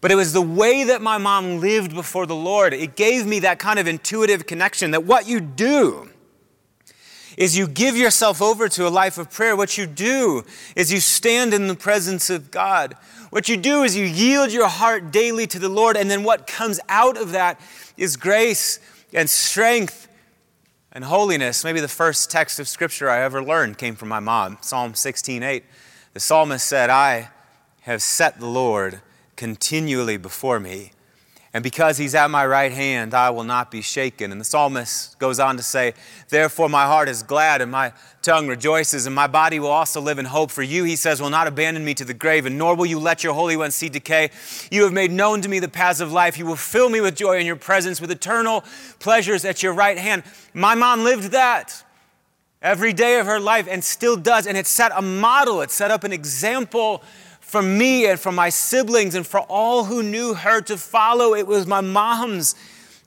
but 0.03 0.11
it 0.11 0.17
was 0.17 0.33
the 0.33 0.43
way 0.43 0.83
that 0.83 1.01
my 1.01 1.17
mom 1.17 1.61
lived 1.61 1.95
before 1.95 2.27
the 2.27 2.35
Lord. 2.35 2.75
It 2.75 2.97
gave 2.97 3.25
me 3.25 3.39
that 3.39 3.61
kind 3.61 3.79
of 3.79 3.87
intuitive 3.87 4.49
connection 4.49 4.91
that 4.91 5.05
what 5.05 5.29
you 5.29 5.41
do 5.41 6.11
is 7.37 7.57
you 7.57 7.67
give 7.67 7.97
yourself 7.97 8.43
over 8.43 8.69
to 8.69 8.87
a 8.87 8.91
life 8.91 9.19
of 9.19 9.31
prayer. 9.31 9.57
What 9.57 9.79
you 9.79 9.87
do 9.87 10.45
is 10.77 10.93
you 10.93 11.01
stand 11.01 11.55
in 11.55 11.69
the 11.69 11.75
presence 11.75 12.31
of 12.31 12.51
God. 12.51 12.97
What 13.31 13.49
you 13.49 13.57
do 13.57 13.83
is 13.83 13.97
you 13.97 14.05
yield 14.05 14.53
your 14.53 14.69
heart 14.69 15.11
daily 15.11 15.47
to 15.49 15.59
the 15.59 15.69
Lord, 15.69 15.97
and 15.97 16.11
then 16.11 16.23
what 16.23 16.47
comes 16.47 16.79
out 16.89 17.17
of 17.17 17.33
that 17.33 17.61
is 17.97 18.17
grace 18.17 18.79
and 19.13 19.29
strength 19.29 20.09
and 20.93 21.05
holiness. 21.05 21.65
Maybe 21.65 21.81
the 21.81 21.89
first 21.89 22.31
text 22.31 22.59
of 22.61 22.69
scripture 22.69 23.09
I 23.09 23.23
ever 23.23 23.43
learned 23.43 23.79
came 23.79 23.97
from 23.97 24.09
my 24.09 24.21
mom, 24.21 24.59
Psalm 24.61 24.95
16:8. 24.95 25.65
The 26.13 26.21
psalmist 26.21 26.67
said, 26.67 26.91
"I 26.91 27.31
have 27.83 28.03
set 28.03 28.39
the 28.39 28.47
Lord 28.47 29.01
continually 29.37 30.19
before 30.19 30.61
me, 30.61 30.93
And 31.55 31.63
because 31.63 31.99
he's 31.99 32.15
at 32.15 32.31
my 32.31 32.47
right 32.47 32.73
hand, 32.73 33.13
I 33.13 33.29
will 33.29 33.45
not 33.45 33.71
be 33.71 33.83
shaken. 33.83 34.33
And 34.33 34.41
the 34.41 34.45
psalmist 34.45 35.19
goes 35.19 35.39
on 35.39 35.59
to 35.59 35.63
say, 35.63 35.93
Therefore, 36.31 36.71
my 36.71 36.87
heart 36.87 37.11
is 37.11 37.23
glad 37.23 37.61
and 37.61 37.71
my 37.71 37.93
tongue 38.23 38.47
rejoices, 38.49 39.05
and 39.05 39.15
my 39.15 39.27
body 39.27 39.61
will 39.61 39.69
also 39.69 40.01
live 40.01 40.19
in 40.19 40.25
hope. 40.25 40.51
For 40.51 40.63
you, 40.63 40.85
he 40.85 40.97
says, 40.97 41.21
will 41.21 41.29
not 41.29 41.47
abandon 41.47 41.85
me 41.85 41.93
to 41.95 42.05
the 42.05 42.15
grave, 42.15 42.47
and 42.47 42.57
nor 42.57 42.75
will 42.75 42.87
you 42.87 42.99
let 42.99 43.23
your 43.23 43.35
Holy 43.35 43.57
One 43.57 43.71
see 43.71 43.91
decay. 43.91 44.31
You 44.71 44.85
have 44.85 44.93
made 44.93 45.11
known 45.11 45.43
to 45.43 45.49
me 45.49 45.59
the 45.59 45.69
paths 45.69 46.01
of 46.01 46.11
life. 46.11 46.39
You 46.39 46.47
will 46.47 46.57
fill 46.57 46.89
me 46.89 47.01
with 47.01 47.17
joy 47.17 47.39
in 47.39 47.45
your 47.47 47.57
presence, 47.57 48.01
with 48.01 48.11
eternal 48.11 48.65
pleasures 48.99 49.45
at 49.45 49.63
your 49.63 49.75
right 49.75 49.99
hand. 49.99 50.23
My 50.55 50.75
mom 50.75 51.05
lived 51.05 51.33
that 51.33 51.85
every 52.63 52.93
day 52.93 53.19
of 53.19 53.27
her 53.27 53.41
life 53.41 53.67
and 53.69 53.83
still 53.83 54.17
does. 54.17 54.47
And 54.47 54.57
it 54.57 54.67
set 54.67 54.93
a 54.95 55.03
model, 55.03 55.61
it 55.61 55.71
set 55.71 55.91
up 55.91 56.05
an 56.05 56.13
example 56.13 57.03
for 57.53 57.61
me 57.61 58.07
and 58.07 58.19
for 58.19 58.33
my 58.33 58.49
siblings 58.49 59.15
and 59.15 59.27
for 59.27 59.41
all 59.41 59.85
who 59.85 60.03
knew 60.03 60.33
her 60.33 60.63
to 60.63 60.79
follow. 60.79 61.35
It 61.35 61.47
was 61.47 61.67
my 61.67 61.83
mom's 61.83 62.55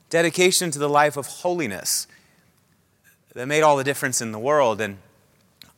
dedication 0.08 0.70
to 0.70 0.78
the 0.78 0.88
life 0.88 1.16
of 1.16 1.26
holiness 1.26 2.06
that 3.34 3.48
made 3.48 3.62
all 3.62 3.76
the 3.76 3.82
difference 3.82 4.20
in 4.20 4.30
the 4.30 4.38
world. 4.38 4.80
And 4.80 4.98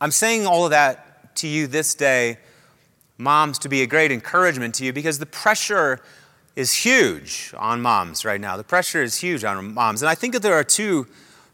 I'm 0.02 0.10
saying 0.10 0.46
all 0.46 0.66
of 0.66 0.72
that 0.72 1.34
to 1.36 1.48
you 1.48 1.66
this 1.66 1.94
day, 1.94 2.36
moms, 3.16 3.58
to 3.60 3.70
be 3.70 3.80
a 3.80 3.86
great 3.86 4.12
encouragement 4.12 4.74
to 4.74 4.84
you 4.84 4.92
because 4.92 5.18
the 5.18 5.24
pressure 5.24 6.02
is 6.54 6.74
huge 6.74 7.54
on 7.56 7.80
moms 7.80 8.22
right 8.26 8.38
now. 8.38 8.58
The 8.58 8.64
pressure 8.64 9.02
is 9.02 9.16
huge 9.16 9.44
on 9.44 9.72
moms. 9.72 10.02
And 10.02 10.10
I 10.10 10.14
think 10.14 10.34
that 10.34 10.42
there 10.42 10.52
are 10.52 10.62
two 10.62 11.06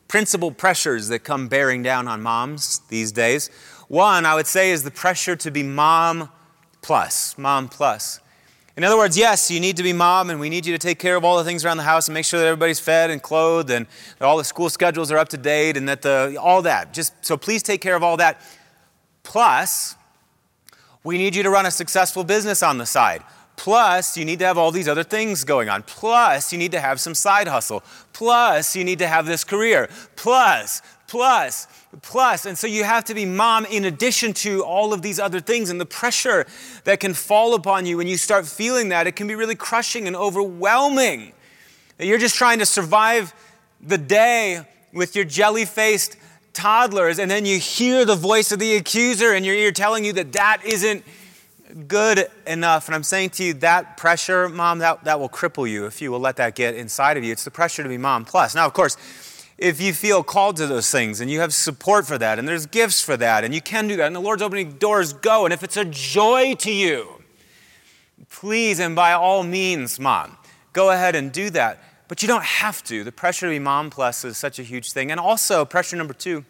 principal 0.08 0.50
pressures 0.50 1.06
that 1.08 1.20
come 1.20 1.46
bearing 1.46 1.84
down 1.84 2.08
on 2.08 2.22
moms 2.22 2.80
these 2.88 3.12
days. 3.12 3.50
One, 3.86 4.26
I 4.26 4.34
would 4.34 4.48
say, 4.48 4.72
is 4.72 4.82
the 4.82 4.90
pressure 4.90 5.36
to 5.36 5.52
be 5.52 5.62
mom 5.62 6.28
plus, 6.84 7.38
mom 7.38 7.66
plus. 7.66 8.20
In 8.76 8.84
other 8.84 8.98
words, 8.98 9.16
yes, 9.16 9.50
you 9.50 9.58
need 9.58 9.78
to 9.78 9.82
be 9.82 9.94
mom, 9.94 10.28
and 10.28 10.38
we 10.38 10.50
need 10.50 10.66
you 10.66 10.72
to 10.74 10.78
take 10.78 10.98
care 10.98 11.16
of 11.16 11.24
all 11.24 11.38
the 11.38 11.44
things 11.44 11.64
around 11.64 11.78
the 11.78 11.84
house 11.84 12.08
and 12.08 12.14
make 12.14 12.26
sure 12.26 12.38
that 12.38 12.46
everybody's 12.46 12.78
fed 12.78 13.10
and 13.10 13.22
clothed, 13.22 13.70
and 13.70 13.86
that 14.18 14.26
all 14.26 14.36
the 14.36 14.44
school 14.44 14.68
schedules 14.68 15.10
are 15.10 15.16
up 15.16 15.30
to 15.30 15.38
date, 15.38 15.78
and 15.78 15.88
that 15.88 16.02
the 16.02 16.36
all 16.38 16.60
that. 16.60 16.92
Just 16.92 17.14
so 17.24 17.38
please 17.38 17.62
take 17.62 17.80
care 17.80 17.96
of 17.96 18.02
all 18.02 18.18
that. 18.18 18.38
Plus, 19.22 19.94
we 21.04 21.16
need 21.16 21.34
you 21.34 21.42
to 21.42 21.48
run 21.48 21.64
a 21.64 21.70
successful 21.70 22.22
business 22.22 22.62
on 22.62 22.76
the 22.76 22.86
side. 22.86 23.22
Plus, 23.56 24.16
you 24.18 24.26
need 24.26 24.40
to 24.40 24.44
have 24.44 24.58
all 24.58 24.70
these 24.70 24.88
other 24.88 25.04
things 25.04 25.44
going 25.44 25.70
on. 25.70 25.84
Plus, 25.84 26.52
you 26.52 26.58
need 26.58 26.72
to 26.72 26.80
have 26.80 27.00
some 27.00 27.14
side 27.14 27.48
hustle. 27.48 27.82
Plus, 28.12 28.76
you 28.76 28.84
need 28.84 28.98
to 28.98 29.06
have 29.06 29.24
this 29.24 29.44
career. 29.44 29.88
Plus, 30.16 30.82
plus, 31.06 31.66
plus. 32.02 32.46
And 32.46 32.56
so 32.56 32.66
you 32.66 32.84
have 32.84 33.04
to 33.04 33.14
be 33.14 33.24
mom 33.24 33.64
in 33.66 33.84
addition 33.84 34.32
to 34.34 34.64
all 34.64 34.92
of 34.92 35.02
these 35.02 35.18
other 35.18 35.40
things. 35.40 35.70
And 35.70 35.80
the 35.80 35.86
pressure 35.86 36.46
that 36.84 37.00
can 37.00 37.14
fall 37.14 37.54
upon 37.54 37.86
you 37.86 37.96
when 37.96 38.08
you 38.08 38.16
start 38.16 38.46
feeling 38.46 38.88
that, 38.90 39.06
it 39.06 39.16
can 39.16 39.26
be 39.26 39.34
really 39.34 39.54
crushing 39.54 40.06
and 40.06 40.16
overwhelming. 40.16 41.32
You're 41.98 42.18
just 42.18 42.36
trying 42.36 42.58
to 42.58 42.66
survive 42.66 43.34
the 43.80 43.98
day 43.98 44.66
with 44.92 45.14
your 45.14 45.24
jelly 45.24 45.64
faced 45.64 46.16
toddlers, 46.52 47.18
and 47.18 47.30
then 47.30 47.44
you 47.44 47.58
hear 47.58 48.04
the 48.04 48.14
voice 48.16 48.52
of 48.52 48.58
the 48.58 48.76
accuser 48.76 49.34
in 49.34 49.44
your 49.44 49.54
ear 49.54 49.72
telling 49.72 50.04
you 50.04 50.12
that 50.14 50.32
that 50.32 50.62
isn't 50.64 51.04
good 51.88 52.28
enough. 52.46 52.86
And 52.86 52.94
I'm 52.94 53.02
saying 53.02 53.30
to 53.30 53.44
you, 53.44 53.54
that 53.54 53.96
pressure, 53.96 54.48
mom, 54.48 54.78
that, 54.78 55.04
that 55.04 55.18
will 55.18 55.28
cripple 55.28 55.68
you 55.68 55.86
if 55.86 56.00
you 56.00 56.10
will 56.10 56.20
let 56.20 56.36
that 56.36 56.54
get 56.54 56.74
inside 56.74 57.16
of 57.16 57.24
you. 57.24 57.32
It's 57.32 57.44
the 57.44 57.50
pressure 57.50 57.82
to 57.82 57.88
be 57.88 57.98
mom 57.98 58.24
plus. 58.24 58.54
Now, 58.54 58.66
of 58.66 58.72
course, 58.72 58.96
if 59.64 59.80
you 59.80 59.94
feel 59.94 60.22
called 60.22 60.56
to 60.56 60.66
those 60.66 60.90
things 60.90 61.22
and 61.22 61.30
you 61.30 61.40
have 61.40 61.54
support 61.54 62.06
for 62.06 62.18
that 62.18 62.38
and 62.38 62.46
there's 62.46 62.66
gifts 62.66 63.00
for 63.00 63.16
that 63.16 63.44
and 63.44 63.54
you 63.54 63.62
can 63.62 63.88
do 63.88 63.96
that 63.96 64.06
and 64.06 64.14
the 64.14 64.20
Lord's 64.20 64.42
opening 64.42 64.72
doors, 64.72 65.14
go. 65.14 65.46
And 65.46 65.54
if 65.54 65.62
it's 65.62 65.78
a 65.78 65.86
joy 65.86 66.54
to 66.56 66.70
you, 66.70 67.22
please 68.28 68.78
and 68.78 68.94
by 68.94 69.14
all 69.14 69.42
means, 69.42 69.98
mom, 69.98 70.36
go 70.74 70.90
ahead 70.90 71.14
and 71.14 71.32
do 71.32 71.48
that. 71.50 71.82
But 72.08 72.20
you 72.20 72.28
don't 72.28 72.44
have 72.44 72.84
to. 72.84 73.04
The 73.04 73.12
pressure 73.12 73.46
to 73.46 73.50
be 73.50 73.58
mom 73.58 73.88
plus 73.88 74.22
is 74.26 74.36
such 74.36 74.58
a 74.58 74.62
huge 74.62 74.92
thing. 74.92 75.10
And 75.10 75.18
also, 75.18 75.64
pressure 75.64 75.96
number 75.96 76.12
two, 76.12 76.44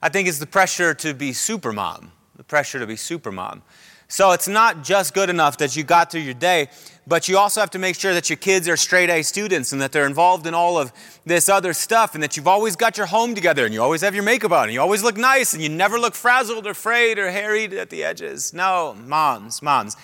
I 0.00 0.08
think, 0.08 0.28
is 0.28 0.38
the 0.38 0.46
pressure 0.46 0.94
to 0.94 1.12
be 1.14 1.32
super 1.32 1.72
mom. 1.72 2.12
The 2.36 2.44
pressure 2.44 2.78
to 2.78 2.86
be 2.86 2.94
super 2.94 3.32
mom. 3.32 3.62
So 4.06 4.30
it's 4.30 4.46
not 4.46 4.84
just 4.84 5.14
good 5.14 5.30
enough 5.30 5.56
that 5.56 5.74
you 5.74 5.82
got 5.82 6.12
through 6.12 6.20
your 6.20 6.34
day, 6.34 6.68
but 7.06 7.28
you 7.28 7.36
also 7.36 7.60
have 7.60 7.70
to 7.70 7.78
make 7.78 7.96
sure 7.96 8.14
that 8.14 8.30
your 8.30 8.36
kids 8.36 8.68
are 8.68 8.76
straight 8.76 9.10
A 9.10 9.22
students 9.22 9.72
and 9.72 9.82
that 9.82 9.90
they're 9.90 10.06
involved 10.06 10.46
in 10.46 10.54
all 10.54 10.78
of 10.78 10.92
this 11.26 11.48
other 11.48 11.72
stuff 11.72 12.14
and 12.14 12.22
that 12.22 12.36
you've 12.36 12.46
always 12.46 12.76
got 12.76 12.96
your 12.96 13.06
home 13.06 13.34
together 13.34 13.64
and 13.64 13.74
you 13.74 13.82
always 13.82 14.02
have 14.02 14.14
your 14.14 14.22
makeup 14.22 14.52
on 14.52 14.64
and 14.64 14.72
you 14.72 14.80
always 14.80 15.02
look 15.02 15.16
nice 15.16 15.52
and 15.52 15.62
you 15.62 15.68
never 15.68 15.98
look 15.98 16.14
frazzled 16.14 16.66
or 16.66 16.74
frayed 16.74 17.18
or 17.18 17.30
harried 17.30 17.72
at 17.72 17.90
the 17.90 18.04
edges. 18.04 18.54
No, 18.54 18.96
moms, 19.04 19.62
moms. 19.62 19.96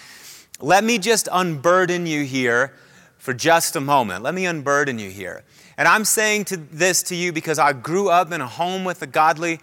Let 0.61 0.83
me 0.83 0.99
just 0.99 1.29
unburden 1.31 2.07
you 2.07 2.25
here 2.25 2.75
for 3.19 3.33
just 3.33 3.77
a 3.77 3.81
moment. 3.81 4.25
Let 4.25 4.35
me 4.35 4.47
unburden 4.47 4.99
you 4.99 5.11
here. 5.11 5.45
And 5.77 5.87
I'm 5.87 6.05
saying 6.05 6.47
to 6.47 6.57
this 6.57 7.05
to 7.05 7.15
you 7.15 7.33
because 7.33 7.61
I 7.61 7.73
grew 7.73 8.09
up 8.09 8.33
in 8.33 8.41
a 8.41 8.47
home 8.47 8.85
with 8.85 9.03
a 9.03 9.07
godly 9.07 9.61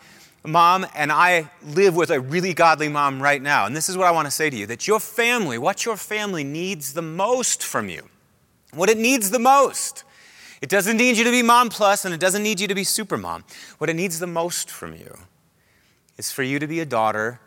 mom, 0.48 0.86
and 0.96 1.12
I 1.12 1.50
live 1.64 1.96
with 1.96 2.10
a 2.10 2.20
really 2.20 2.54
godly 2.54 2.90
mom 2.90 3.22
right 3.22 3.42
now. 3.42 3.66
And 3.66 3.76
this 3.76 3.90
is 3.90 3.98
what 3.98 4.08
I 4.08 4.12
want 4.12 4.26
to 4.28 4.32
say 4.32 4.50
to 4.50 4.56
you 4.56 4.66
that 4.68 4.88
your 4.88 5.00
family, 5.00 5.58
what 5.58 5.86
your 5.86 5.98
family 5.98 6.44
needs 6.44 6.94
the 6.94 7.02
most 7.02 7.64
from 7.64 7.90
you, 7.90 8.10
what 8.74 8.90
it 8.90 8.98
needs 8.98 9.32
the 9.32 9.40
most, 9.40 10.04
it 10.62 10.70
doesn't 10.70 10.98
need 10.98 11.18
you 11.18 11.24
to 11.24 11.32
be 11.32 11.42
mom 11.42 11.70
plus, 11.70 12.06
and 12.06 12.14
it 12.14 12.20
doesn't 12.20 12.44
need 12.44 12.60
you 12.60 12.68
to 12.68 12.76
be 12.76 12.84
super 12.84 13.18
mom. 13.18 13.44
What 13.78 13.90
it 13.90 13.96
needs 13.96 14.20
the 14.20 14.28
most 14.28 14.70
from 14.70 14.96
you 14.96 15.18
is 16.18 16.32
for 16.32 16.44
you 16.44 16.60
to 16.60 16.68
be 16.68 16.80
a 16.80 16.86
daughter 16.86 17.40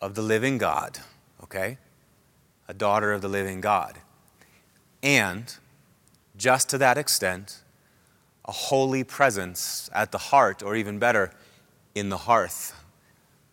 of 0.00 0.14
the 0.14 0.22
living 0.22 0.58
God, 0.58 0.98
okay? 1.42 1.78
A 2.68 2.74
daughter 2.74 3.12
of 3.12 3.22
the 3.22 3.28
living 3.28 3.60
God. 3.60 3.98
And 5.02 5.56
just 6.36 6.68
to 6.70 6.78
that 6.78 6.98
extent, 6.98 7.62
a 8.44 8.52
holy 8.52 9.04
presence 9.04 9.90
at 9.94 10.12
the 10.12 10.18
heart, 10.18 10.62
or 10.62 10.76
even 10.76 10.98
better, 10.98 11.32
in 11.94 12.08
the 12.08 12.18
hearth 12.18 12.74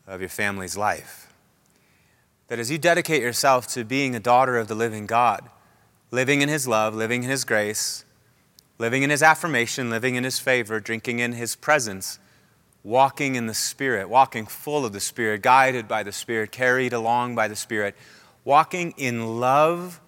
of 0.06 0.20
your 0.20 0.30
family's 0.30 0.78
life. 0.78 1.32
That 2.48 2.60
as 2.60 2.72
you 2.72 2.78
dedicate 2.78 3.22
yourself 3.22 3.68
to 3.70 3.84
being 3.84 4.16
a 4.16 4.20
daughter 4.20 4.58
of 4.58 4.68
the 4.68 4.76
living 4.76 5.06
God, 5.06 5.50
living 6.12 6.42
in 6.42 6.50
His 6.50 6.68
love, 6.68 6.96
living 6.96 7.24
in 7.24 7.30
His 7.30 7.44
grace, 7.44 8.06
living 8.78 9.04
in 9.04 9.10
His 9.10 9.22
affirmation, 9.22 9.90
living 9.90 10.16
in 10.16 10.24
His 10.24 10.40
favor, 10.40 10.80
drinking 10.80 11.20
in 11.20 11.34
His 11.34 11.56
presence, 11.56 12.20
walking 12.84 13.36
in 13.36 13.48
the 13.48 13.54
Spirit, 13.54 14.08
walking 14.08 14.46
full 14.46 14.86
of 14.86 14.94
the 14.94 15.00
Spirit, 15.02 15.42
guided 15.42 15.88
by 15.88 16.04
the 16.04 16.12
Spirit, 16.12 16.52
carried 16.52 16.94
along 16.94 17.36
by 17.36 17.48
the 17.50 17.56
Spirit, 17.56 17.96
walking 18.46 18.94
in 18.98 19.42
love 19.42 20.00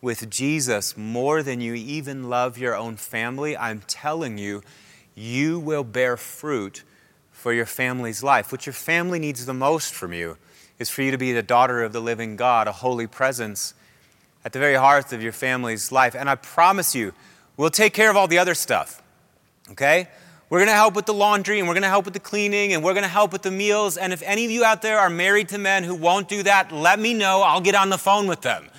with 0.00 0.28
Jesus 0.28 0.96
more 0.96 1.42
than 1.42 1.60
you 1.60 1.74
even 1.74 2.28
love 2.28 2.58
your 2.58 2.76
own 2.76 2.96
family, 2.96 3.56
I'm 3.56 3.82
telling 3.86 4.36
you, 4.36 4.62
you 5.14 5.58
will 5.60 5.84
bear 5.84 6.16
fruit 6.16 6.82
for 7.44 7.52
your 7.52 7.66
family's 7.66 8.22
life. 8.22 8.50
What 8.50 8.64
your 8.64 8.72
family 8.72 9.18
needs 9.18 9.44
the 9.44 9.52
most 9.52 9.92
from 9.92 10.14
you 10.14 10.38
is 10.78 10.88
for 10.88 11.02
you 11.02 11.10
to 11.10 11.18
be 11.18 11.34
the 11.34 11.42
daughter 11.42 11.82
of 11.82 11.92
the 11.92 12.00
living 12.00 12.36
God, 12.36 12.66
a 12.66 12.72
holy 12.72 13.06
presence 13.06 13.74
at 14.46 14.54
the 14.54 14.58
very 14.58 14.76
heart 14.76 15.12
of 15.12 15.22
your 15.22 15.30
family's 15.30 15.92
life. 15.92 16.14
And 16.14 16.30
I 16.30 16.36
promise 16.36 16.94
you, 16.94 17.12
we'll 17.58 17.68
take 17.68 17.92
care 17.92 18.08
of 18.08 18.16
all 18.16 18.28
the 18.28 18.38
other 18.38 18.54
stuff. 18.54 19.02
Okay? 19.72 20.08
We're 20.48 20.64
to 20.64 20.72
help 20.72 20.94
with 20.94 21.04
the 21.04 21.12
laundry 21.12 21.58
and 21.58 21.68
we're 21.68 21.74
to 21.74 21.86
help 21.86 22.06
with 22.06 22.14
the 22.14 22.20
cleaning 22.20 22.72
and 22.72 22.82
we're 22.82 22.94
to 22.94 23.06
help 23.06 23.30
with 23.30 23.42
the 23.42 23.50
meals. 23.50 23.98
And 23.98 24.14
if 24.14 24.22
any 24.22 24.46
of 24.46 24.50
you 24.50 24.64
out 24.64 24.80
there 24.80 24.98
are 24.98 25.10
married 25.10 25.50
to 25.50 25.58
men 25.58 25.84
who 25.84 25.94
won't 25.94 26.30
do 26.30 26.42
that, 26.44 26.72
let 26.72 26.98
me 26.98 27.12
know. 27.12 27.42
I'll 27.42 27.60
get 27.60 27.74
on 27.74 27.90
the 27.90 27.98
phone 27.98 28.26
with 28.26 28.40
them. 28.40 28.70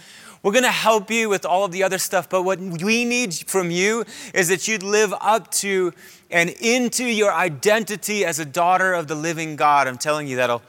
We're 0.42 0.54
going 0.54 0.64
to 0.64 0.72
help 0.72 1.12
you 1.12 1.30
with 1.30 1.46
all 1.46 1.66
of 1.66 1.72
the 1.72 1.84
other 1.84 1.98
stuff, 1.98 2.30
but 2.30 2.44
what 2.44 2.60
we 2.60 3.04
need 3.04 3.34
from 3.34 3.70
you 3.70 4.06
is 4.34 4.48
that 4.50 4.68
you'd 4.68 4.84
live 4.84 5.12
up 5.20 5.52
to 5.54 5.92
and 6.32 6.50
into 6.50 7.04
your 7.04 7.34
identity 7.34 8.26
as 8.26 8.40
a 8.40 8.46
daughter 8.46 8.94
of 8.94 9.08
the 9.08 9.16
living 9.16 9.56
God. 9.56 9.88
I'm 9.88 9.98
telling 9.98 10.28
you, 10.28 10.38
that'll 10.38 10.64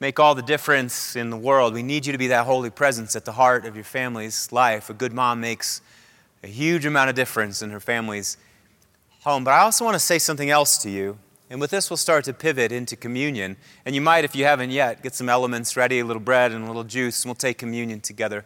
make 0.00 0.18
all 0.20 0.34
the 0.34 0.42
difference 0.42 1.16
in 1.16 1.30
the 1.30 1.36
world. 1.36 1.74
We 1.74 1.82
need 1.82 2.06
you 2.06 2.12
to 2.12 2.18
be 2.18 2.26
that 2.28 2.46
holy 2.46 2.70
presence 2.70 3.16
at 3.16 3.24
the 3.24 3.32
heart 3.32 3.64
of 3.64 3.74
your 3.74 3.84
family's 3.84 4.50
life. 4.52 4.90
A 4.90 4.94
good 4.94 5.12
mom 5.12 5.40
makes 5.40 5.80
a 6.42 6.48
huge 6.48 6.84
amount 6.84 7.10
of 7.10 7.16
difference 7.16 7.62
in 7.62 7.70
her 7.70 7.80
family's 7.80 8.36
home. 9.22 9.44
But 9.44 9.52
I 9.52 9.60
also 9.60 9.84
want 9.84 9.94
to 9.94 10.00
say 10.00 10.18
something 10.18 10.50
else 10.50 10.78
to 10.78 10.90
you. 10.90 11.18
And 11.48 11.60
with 11.60 11.70
this, 11.70 11.90
we'll 11.90 11.96
start 11.96 12.24
to 12.24 12.32
pivot 12.32 12.72
into 12.72 12.96
communion. 12.96 13.56
And 13.84 13.94
you 13.94 14.00
might, 14.00 14.24
if 14.24 14.34
you 14.34 14.44
haven't 14.44 14.70
yet, 14.70 15.02
get 15.02 15.14
some 15.14 15.28
elements 15.28 15.76
ready 15.76 16.00
a 16.00 16.04
little 16.04 16.20
bread 16.22 16.52
and 16.52 16.64
a 16.64 16.66
little 16.66 16.84
juice, 16.84 17.22
and 17.22 17.28
we'll 17.28 17.36
take 17.36 17.58
communion 17.58 18.00
together. 18.00 18.44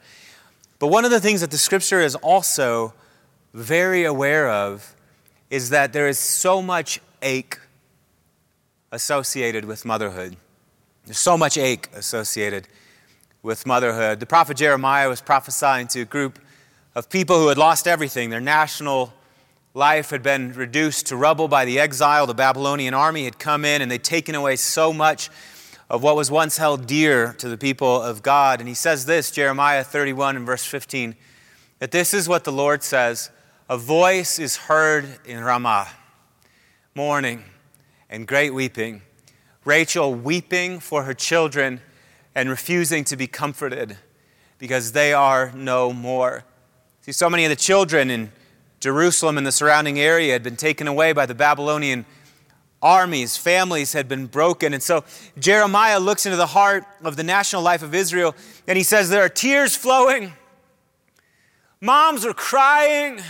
But 0.79 0.89
one 0.89 1.05
of 1.05 1.11
the 1.11 1.21
things 1.21 1.41
that 1.41 1.51
the 1.51 1.59
scripture 1.59 2.01
is 2.01 2.15
also 2.17 2.93
very 3.55 4.05
aware 4.05 4.51
of 4.51 4.95
is 5.51 5.71
that 5.71 5.93
there 5.93 6.09
is 6.09 6.19
so 6.19 6.63
much 6.63 7.01
ache 7.21 7.59
associated 8.93 9.65
with 9.65 9.85
motherhood. 9.85 10.37
There's 11.05 11.19
so 11.19 11.37
much 11.37 11.59
ache 11.59 11.89
associated 11.95 12.69
with 13.43 13.67
motherhood. 13.67 14.21
The 14.21 14.27
prophet 14.27 14.57
Jeremiah 14.57 15.09
was 15.09 15.21
prophesying 15.21 15.89
to 15.89 16.03
a 16.03 16.05
group 16.05 16.39
of 16.95 17.11
people 17.11 17.39
who 17.39 17.49
had 17.49 17.59
lost 17.59 17.89
everything. 17.89 18.31
Their 18.31 18.41
national 18.41 19.13
life 19.75 20.11
had 20.11 20.23
been 20.23 20.53
reduced 20.53 21.07
to 21.07 21.17
rubble 21.17 21.49
by 21.49 21.65
the 21.65 21.79
exile. 21.79 22.27
The 22.27 22.35
Babylonian 22.35 22.95
army 22.95 23.25
had 23.25 23.39
come 23.39 23.65
in 23.65 23.83
and 23.83 23.91
they'd 23.91 24.05
taken 24.05 24.35
away 24.35 24.57
so 24.57 24.93
much 24.93 25.31
of 25.89 26.03
what 26.03 26.17
was 26.17 26.31
once 26.31 26.57
held 26.57 26.87
dear 26.87 27.33
to 27.39 27.49
the 27.49 27.57
people 27.57 28.01
of 28.01 28.23
God. 28.23 28.61
And 28.61 28.69
he 28.69 28.75
says 28.75 29.07
this, 29.07 29.31
Jeremiah 29.31 29.83
31 29.83 30.37
and 30.37 30.47
verse 30.47 30.65
15. 30.65 31.17
that 31.81 31.91
this 31.91 32.15
is 32.15 32.29
what 32.29 32.45
the 32.45 32.53
Lord 32.53 32.83
says 32.83 33.31
A 33.71 33.79
voice 33.79 34.41
is 34.41 34.57
heard 34.57 35.21
in 35.25 35.39
Ramah, 35.45 35.87
mourning 36.97 37.45
and 38.09 38.27
great 38.27 38.53
weeping. 38.53 39.03
Rachel 39.65 40.13
weeping 40.13 40.81
for 40.81 41.05
her 41.05 41.15
children 41.15 41.81
and 42.35 42.51
refusing 42.51 43.05
to 43.05 43.17
be 43.17 43.29
comforted 43.29 43.97
because 44.59 44.91
they 44.91 45.13
are 45.13 45.53
no 45.55 45.93
more. 45.93 46.43
See, 47.03 47.13
so 47.13 47.31
many 47.31 47.45
of 47.45 47.51
the 47.51 47.55
children 47.55 48.11
in 48.11 48.33
Jerusalem 48.81 49.39
and 49.39 49.47
the 49.47 49.53
surrounding 49.53 50.01
area 50.01 50.33
had 50.33 50.43
been 50.43 50.57
taken 50.57 50.89
away 50.89 51.13
by 51.13 51.25
the 51.25 51.37
Babylonian 51.37 52.07
armies, 52.83 53.37
families 53.37 53.93
had 53.93 54.09
been 54.09 54.27
broken. 54.27 54.75
And 54.75 54.83
so 54.83 55.05
Jeremiah 55.39 56.01
looks 56.01 56.27
into 56.27 56.37
the 56.37 56.47
heart 56.47 56.83
of 57.05 57.15
the 57.15 57.23
national 57.23 57.63
life 57.63 57.85
of 57.85 57.95
Israel 57.95 58.35
and 58.67 58.77
he 58.77 58.83
says, 58.83 59.11
There 59.11 59.23
are 59.23 59.29
tears 59.29 59.77
flowing. 59.77 60.33
Moms 61.81 62.27
are 62.27 62.35
crying 62.35 63.21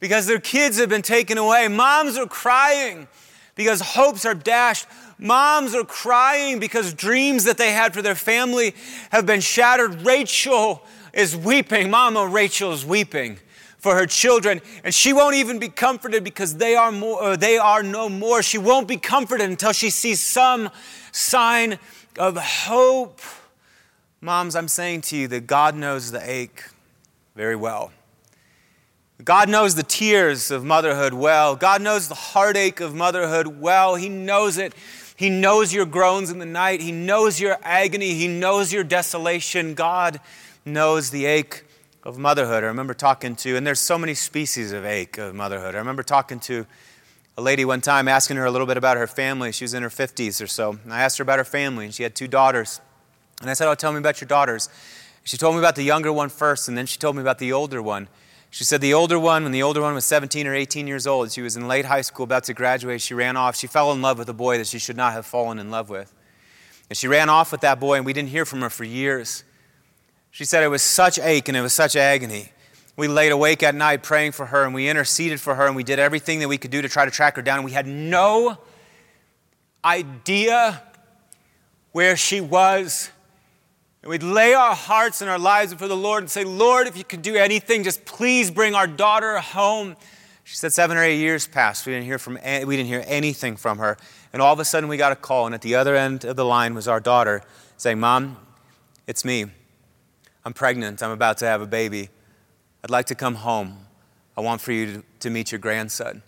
because 0.00 0.26
their 0.26 0.40
kids 0.40 0.78
have 0.78 0.88
been 0.88 1.02
taken 1.02 1.38
away. 1.38 1.68
Moms 1.68 2.16
are 2.16 2.26
crying 2.26 3.08
because 3.54 3.80
hopes 3.80 4.24
are 4.24 4.34
dashed. 4.34 4.86
Moms 5.18 5.74
are 5.74 5.84
crying 5.84 6.60
because 6.60 6.94
dreams 6.94 7.44
that 7.44 7.58
they 7.58 7.72
had 7.72 7.92
for 7.92 8.02
their 8.02 8.14
family 8.14 8.74
have 9.10 9.26
been 9.26 9.40
shattered. 9.40 10.06
Rachel 10.06 10.82
is 11.12 11.36
weeping. 11.36 11.90
Mama 11.90 12.26
Rachel 12.26 12.72
is 12.72 12.86
weeping 12.86 13.38
for 13.78 13.94
her 13.94 14.06
children, 14.06 14.60
and 14.82 14.92
she 14.92 15.12
won't 15.12 15.36
even 15.36 15.58
be 15.58 15.68
comforted 15.68 16.24
because 16.24 16.56
they 16.56 16.74
are 16.74 16.90
more, 16.90 17.22
uh, 17.22 17.36
they 17.36 17.58
are 17.58 17.82
no 17.82 18.08
more. 18.08 18.42
She 18.42 18.58
won't 18.58 18.88
be 18.88 18.96
comforted 18.96 19.48
until 19.48 19.72
she 19.72 19.90
sees 19.90 20.20
some 20.20 20.70
sign 21.12 21.78
of 22.18 22.36
hope. 22.36 23.20
Moms, 24.20 24.56
I'm 24.56 24.68
saying 24.68 25.02
to 25.02 25.16
you 25.16 25.28
that 25.28 25.46
God 25.46 25.76
knows 25.76 26.10
the 26.10 26.20
ache 26.28 26.64
very 27.36 27.54
well. 27.54 27.92
God 29.24 29.48
knows 29.48 29.74
the 29.74 29.82
tears 29.82 30.50
of 30.50 30.64
motherhood 30.64 31.12
well. 31.12 31.56
God 31.56 31.82
knows 31.82 32.08
the 32.08 32.14
heartache 32.14 32.80
of 32.80 32.94
motherhood 32.94 33.60
well. 33.60 33.96
He 33.96 34.08
knows 34.08 34.58
it. 34.58 34.74
He 35.16 35.28
knows 35.28 35.74
your 35.74 35.86
groans 35.86 36.30
in 36.30 36.38
the 36.38 36.46
night. 36.46 36.80
He 36.80 36.92
knows 36.92 37.40
your 37.40 37.58
agony. 37.62 38.14
He 38.14 38.28
knows 38.28 38.72
your 38.72 38.84
desolation. 38.84 39.74
God 39.74 40.20
knows 40.64 41.10
the 41.10 41.26
ache 41.26 41.64
of 42.04 42.16
motherhood. 42.16 42.62
I 42.62 42.68
remember 42.68 42.94
talking 42.94 43.34
to, 43.36 43.56
and 43.56 43.66
there's 43.66 43.80
so 43.80 43.98
many 43.98 44.14
species 44.14 44.70
of 44.70 44.84
ache 44.84 45.18
of 45.18 45.34
motherhood. 45.34 45.74
I 45.74 45.78
remember 45.78 46.04
talking 46.04 46.38
to 46.40 46.64
a 47.36 47.42
lady 47.42 47.64
one 47.64 47.80
time, 47.80 48.06
asking 48.06 48.36
her 48.36 48.44
a 48.44 48.50
little 48.52 48.66
bit 48.68 48.76
about 48.76 48.96
her 48.96 49.08
family. 49.08 49.50
She 49.50 49.64
was 49.64 49.74
in 49.74 49.82
her 49.82 49.88
50s 49.88 50.40
or 50.40 50.46
so. 50.46 50.78
And 50.84 50.92
I 50.92 51.02
asked 51.02 51.18
her 51.18 51.22
about 51.22 51.38
her 51.38 51.44
family, 51.44 51.86
and 51.86 51.94
she 51.94 52.04
had 52.04 52.14
two 52.14 52.28
daughters. 52.28 52.80
And 53.40 53.50
I 53.50 53.54
said, 53.54 53.68
Oh, 53.68 53.74
tell 53.74 53.92
me 53.92 53.98
about 53.98 54.20
your 54.20 54.28
daughters. 54.28 54.68
She 55.24 55.36
told 55.36 55.56
me 55.56 55.58
about 55.58 55.74
the 55.74 55.82
younger 55.82 56.12
one 56.12 56.28
first, 56.28 56.68
and 56.68 56.78
then 56.78 56.86
she 56.86 56.98
told 56.98 57.16
me 57.16 57.22
about 57.22 57.38
the 57.38 57.52
older 57.52 57.82
one. 57.82 58.06
She 58.50 58.64
said 58.64 58.80
the 58.80 58.94
older 58.94 59.18
one, 59.18 59.42
when 59.42 59.52
the 59.52 59.62
older 59.62 59.82
one 59.82 59.94
was 59.94 60.04
17 60.06 60.46
or 60.46 60.54
18 60.54 60.86
years 60.86 61.06
old, 61.06 61.30
she 61.30 61.42
was 61.42 61.56
in 61.56 61.68
late 61.68 61.84
high 61.84 62.00
school, 62.00 62.24
about 62.24 62.44
to 62.44 62.54
graduate, 62.54 63.02
she 63.02 63.14
ran 63.14 63.36
off. 63.36 63.56
She 63.56 63.66
fell 63.66 63.92
in 63.92 64.00
love 64.00 64.18
with 64.18 64.28
a 64.28 64.34
boy 64.34 64.58
that 64.58 64.66
she 64.66 64.78
should 64.78 64.96
not 64.96 65.12
have 65.12 65.26
fallen 65.26 65.58
in 65.58 65.70
love 65.70 65.90
with. 65.90 66.14
And 66.88 66.96
she 66.96 67.06
ran 67.06 67.28
off 67.28 67.52
with 67.52 67.60
that 67.60 67.78
boy, 67.78 67.96
and 67.96 68.06
we 68.06 68.14
didn't 68.14 68.30
hear 68.30 68.46
from 68.46 68.62
her 68.62 68.70
for 68.70 68.84
years. 68.84 69.44
She 70.30 70.44
said 70.44 70.62
it 70.62 70.68
was 70.68 70.82
such 70.82 71.18
ache 71.18 71.48
and 71.48 71.56
it 71.56 71.62
was 71.62 71.72
such 71.72 71.96
agony. 71.96 72.52
We 72.96 73.08
laid 73.08 73.32
awake 73.32 73.62
at 73.62 73.74
night 73.74 74.02
praying 74.02 74.32
for 74.32 74.46
her 74.46 74.64
and 74.64 74.74
we 74.74 74.88
interceded 74.88 75.40
for 75.40 75.54
her 75.54 75.66
and 75.66 75.76
we 75.76 75.84
did 75.84 75.98
everything 75.98 76.40
that 76.40 76.48
we 76.48 76.58
could 76.58 76.70
do 76.70 76.82
to 76.82 76.88
try 76.88 77.04
to 77.04 77.10
track 77.10 77.36
her 77.36 77.42
down. 77.42 77.62
We 77.62 77.72
had 77.72 77.86
no 77.86 78.58
idea 79.84 80.82
where 81.92 82.16
she 82.16 82.40
was. 82.40 83.10
And 84.08 84.12
we'd 84.12 84.22
lay 84.22 84.54
our 84.54 84.74
hearts 84.74 85.20
and 85.20 85.28
our 85.28 85.38
lives 85.38 85.74
before 85.74 85.86
the 85.88 85.94
Lord 85.94 86.22
and 86.22 86.30
say, 86.30 86.42
Lord, 86.42 86.86
if 86.86 86.96
you 86.96 87.04
could 87.04 87.20
do 87.20 87.36
anything, 87.36 87.84
just 87.84 88.06
please 88.06 88.50
bring 88.50 88.74
our 88.74 88.86
daughter 88.86 89.38
home. 89.38 89.96
She 90.44 90.56
said 90.56 90.72
seven 90.72 90.96
or 90.96 91.02
eight 91.02 91.18
years 91.18 91.46
passed. 91.46 91.84
We 91.84 91.92
didn't 91.92 92.06
hear 92.06 92.18
from 92.18 92.38
we 92.42 92.74
didn't 92.74 92.86
hear 92.86 93.04
anything 93.06 93.58
from 93.58 93.76
her. 93.76 93.98
And 94.32 94.40
all 94.40 94.54
of 94.54 94.60
a 94.60 94.64
sudden 94.64 94.88
we 94.88 94.96
got 94.96 95.12
a 95.12 95.14
call, 95.14 95.44
and 95.44 95.54
at 95.54 95.60
the 95.60 95.74
other 95.74 95.94
end 95.94 96.24
of 96.24 96.36
the 96.36 96.44
line 96.46 96.74
was 96.74 96.88
our 96.88 97.00
daughter 97.00 97.42
saying, 97.76 98.00
Mom, 98.00 98.38
it's 99.06 99.26
me. 99.26 99.44
I'm 100.42 100.54
pregnant. 100.54 101.02
I'm 101.02 101.10
about 101.10 101.36
to 101.38 101.44
have 101.44 101.60
a 101.60 101.66
baby. 101.66 102.08
I'd 102.82 102.88
like 102.88 103.04
to 103.08 103.14
come 103.14 103.34
home. 103.34 103.76
I 104.38 104.40
want 104.40 104.62
for 104.62 104.72
you 104.72 104.86
to, 104.86 105.04
to 105.20 105.28
meet 105.28 105.52
your 105.52 105.58
grandson. 105.58 106.22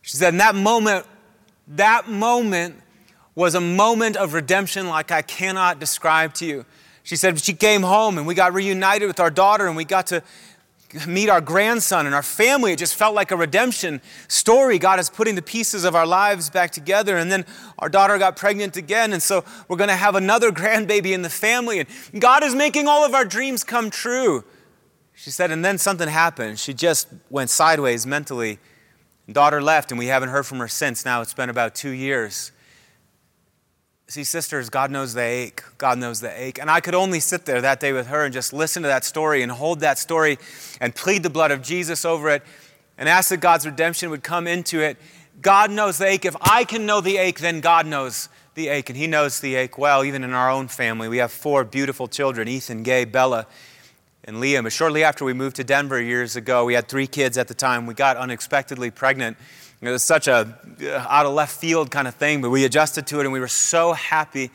She 0.00 0.16
said, 0.16 0.32
in 0.32 0.38
that 0.38 0.54
moment, 0.54 1.04
that 1.68 2.08
moment 2.08 2.82
was 3.34 3.54
a 3.54 3.60
moment 3.60 4.16
of 4.16 4.32
redemption 4.32 4.88
like 4.88 5.10
I 5.10 5.20
cannot 5.20 5.78
describe 5.78 6.32
to 6.34 6.46
you. 6.46 6.64
She 7.06 7.14
said, 7.14 7.40
she 7.40 7.52
came 7.52 7.84
home 7.84 8.18
and 8.18 8.26
we 8.26 8.34
got 8.34 8.52
reunited 8.52 9.06
with 9.06 9.20
our 9.20 9.30
daughter 9.30 9.68
and 9.68 9.76
we 9.76 9.84
got 9.84 10.08
to 10.08 10.24
meet 11.06 11.28
our 11.28 11.40
grandson 11.40 12.04
and 12.04 12.12
our 12.12 12.22
family. 12.22 12.72
It 12.72 12.80
just 12.80 12.96
felt 12.96 13.14
like 13.14 13.30
a 13.30 13.36
redemption 13.36 14.00
story. 14.26 14.76
God 14.80 14.98
is 14.98 15.08
putting 15.08 15.36
the 15.36 15.42
pieces 15.42 15.84
of 15.84 15.94
our 15.94 16.04
lives 16.04 16.50
back 16.50 16.72
together. 16.72 17.16
And 17.16 17.30
then 17.30 17.46
our 17.78 17.88
daughter 17.88 18.18
got 18.18 18.34
pregnant 18.34 18.76
again. 18.76 19.12
And 19.12 19.22
so 19.22 19.44
we're 19.68 19.76
going 19.76 19.86
to 19.86 19.94
have 19.94 20.16
another 20.16 20.50
grandbaby 20.50 21.12
in 21.12 21.22
the 21.22 21.30
family. 21.30 21.78
And 21.78 22.20
God 22.20 22.42
is 22.42 22.56
making 22.56 22.88
all 22.88 23.04
of 23.04 23.14
our 23.14 23.24
dreams 23.24 23.62
come 23.62 23.88
true. 23.88 24.42
She 25.14 25.30
said, 25.30 25.52
and 25.52 25.64
then 25.64 25.78
something 25.78 26.08
happened. 26.08 26.58
She 26.58 26.74
just 26.74 27.06
went 27.30 27.50
sideways 27.50 28.04
mentally. 28.04 28.58
Daughter 29.30 29.62
left, 29.62 29.92
and 29.92 29.98
we 30.00 30.06
haven't 30.06 30.30
heard 30.30 30.44
from 30.44 30.58
her 30.58 30.68
since. 30.68 31.04
Now 31.04 31.20
it's 31.20 31.34
been 31.34 31.50
about 31.50 31.76
two 31.76 31.90
years. 31.90 32.50
See, 34.08 34.22
sisters, 34.22 34.70
God 34.70 34.92
knows 34.92 35.14
the 35.14 35.22
ache. 35.22 35.64
God 35.78 35.98
knows 35.98 36.20
the 36.20 36.30
ache. 36.40 36.60
And 36.60 36.70
I 36.70 36.80
could 36.80 36.94
only 36.94 37.18
sit 37.18 37.44
there 37.44 37.60
that 37.60 37.80
day 37.80 37.92
with 37.92 38.06
her 38.06 38.24
and 38.24 38.32
just 38.32 38.52
listen 38.52 38.82
to 38.84 38.88
that 38.88 39.04
story 39.04 39.42
and 39.42 39.50
hold 39.50 39.80
that 39.80 39.98
story 39.98 40.38
and 40.80 40.94
plead 40.94 41.24
the 41.24 41.30
blood 41.30 41.50
of 41.50 41.60
Jesus 41.60 42.04
over 42.04 42.28
it 42.30 42.44
and 42.98 43.08
ask 43.08 43.30
that 43.30 43.40
God's 43.40 43.66
redemption 43.66 44.10
would 44.10 44.22
come 44.22 44.46
into 44.46 44.80
it. 44.80 44.96
God 45.42 45.72
knows 45.72 45.98
the 45.98 46.06
ache. 46.06 46.24
If 46.24 46.36
I 46.40 46.62
can 46.62 46.86
know 46.86 47.00
the 47.00 47.16
ache, 47.16 47.40
then 47.40 47.60
God 47.60 47.84
knows 47.84 48.28
the 48.54 48.68
ache. 48.68 48.88
And 48.88 48.96
He 48.96 49.08
knows 49.08 49.40
the 49.40 49.56
ache 49.56 49.76
well, 49.76 50.04
even 50.04 50.22
in 50.22 50.32
our 50.32 50.50
own 50.50 50.68
family. 50.68 51.08
We 51.08 51.18
have 51.18 51.32
four 51.32 51.64
beautiful 51.64 52.06
children 52.06 52.46
Ethan, 52.46 52.84
Gay, 52.84 53.06
Bella, 53.06 53.48
and 54.22 54.36
Liam. 54.36 54.62
But 54.62 54.72
shortly 54.72 55.02
after 55.02 55.24
we 55.24 55.32
moved 55.32 55.56
to 55.56 55.64
Denver 55.64 56.00
years 56.00 56.36
ago, 56.36 56.64
we 56.64 56.74
had 56.74 56.86
three 56.88 57.08
kids 57.08 57.36
at 57.36 57.48
the 57.48 57.54
time. 57.54 57.86
We 57.86 57.94
got 57.94 58.16
unexpectedly 58.16 58.92
pregnant. 58.92 59.36
It 59.80 59.90
was 59.90 60.02
such 60.02 60.26
a 60.26 60.58
uh, 60.82 61.06
out 61.08 61.26
of 61.26 61.34
left 61.34 61.60
field 61.60 61.90
kind 61.90 62.08
of 62.08 62.14
thing, 62.14 62.40
but 62.40 62.50
we 62.50 62.64
adjusted 62.64 63.06
to 63.08 63.20
it 63.20 63.24
and 63.24 63.32
we 63.32 63.40
were 63.40 63.48
so 63.48 63.92
happy 63.92 64.50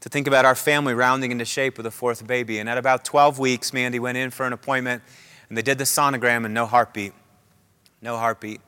to 0.00 0.08
think 0.08 0.26
about 0.26 0.44
our 0.44 0.54
family 0.54 0.94
rounding 0.94 1.32
into 1.32 1.44
shape 1.44 1.76
with 1.76 1.86
a 1.86 1.90
fourth 1.90 2.26
baby. 2.26 2.58
And 2.58 2.68
at 2.68 2.78
about 2.78 3.04
12 3.04 3.38
weeks, 3.38 3.72
Mandy 3.72 3.98
went 3.98 4.18
in 4.18 4.30
for 4.30 4.46
an 4.46 4.52
appointment 4.52 5.02
and 5.48 5.56
they 5.56 5.62
did 5.62 5.78
the 5.78 5.84
sonogram 5.84 6.44
and 6.44 6.52
no 6.52 6.66
heartbeat. 6.66 7.12
No 8.02 8.16
heartbeat. 8.18 8.60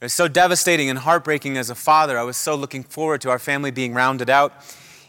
It 0.00 0.04
was 0.04 0.12
so 0.14 0.28
devastating 0.28 0.88
and 0.88 0.98
heartbreaking 0.98 1.56
as 1.56 1.70
a 1.70 1.74
father. 1.74 2.18
I 2.18 2.22
was 2.22 2.36
so 2.36 2.54
looking 2.54 2.84
forward 2.84 3.20
to 3.22 3.30
our 3.30 3.38
family 3.38 3.70
being 3.70 3.94
rounded 3.94 4.30
out 4.30 4.52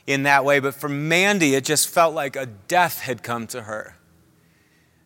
in 0.05 0.23
that 0.23 0.43
way. 0.45 0.59
But 0.59 0.75
for 0.75 0.89
Mandy, 0.89 1.55
it 1.55 1.63
just 1.63 1.87
felt 1.89 2.13
like 2.13 2.35
a 2.35 2.45
death 2.45 3.01
had 3.01 3.23
come 3.23 3.47
to 3.47 3.63
her. 3.63 3.95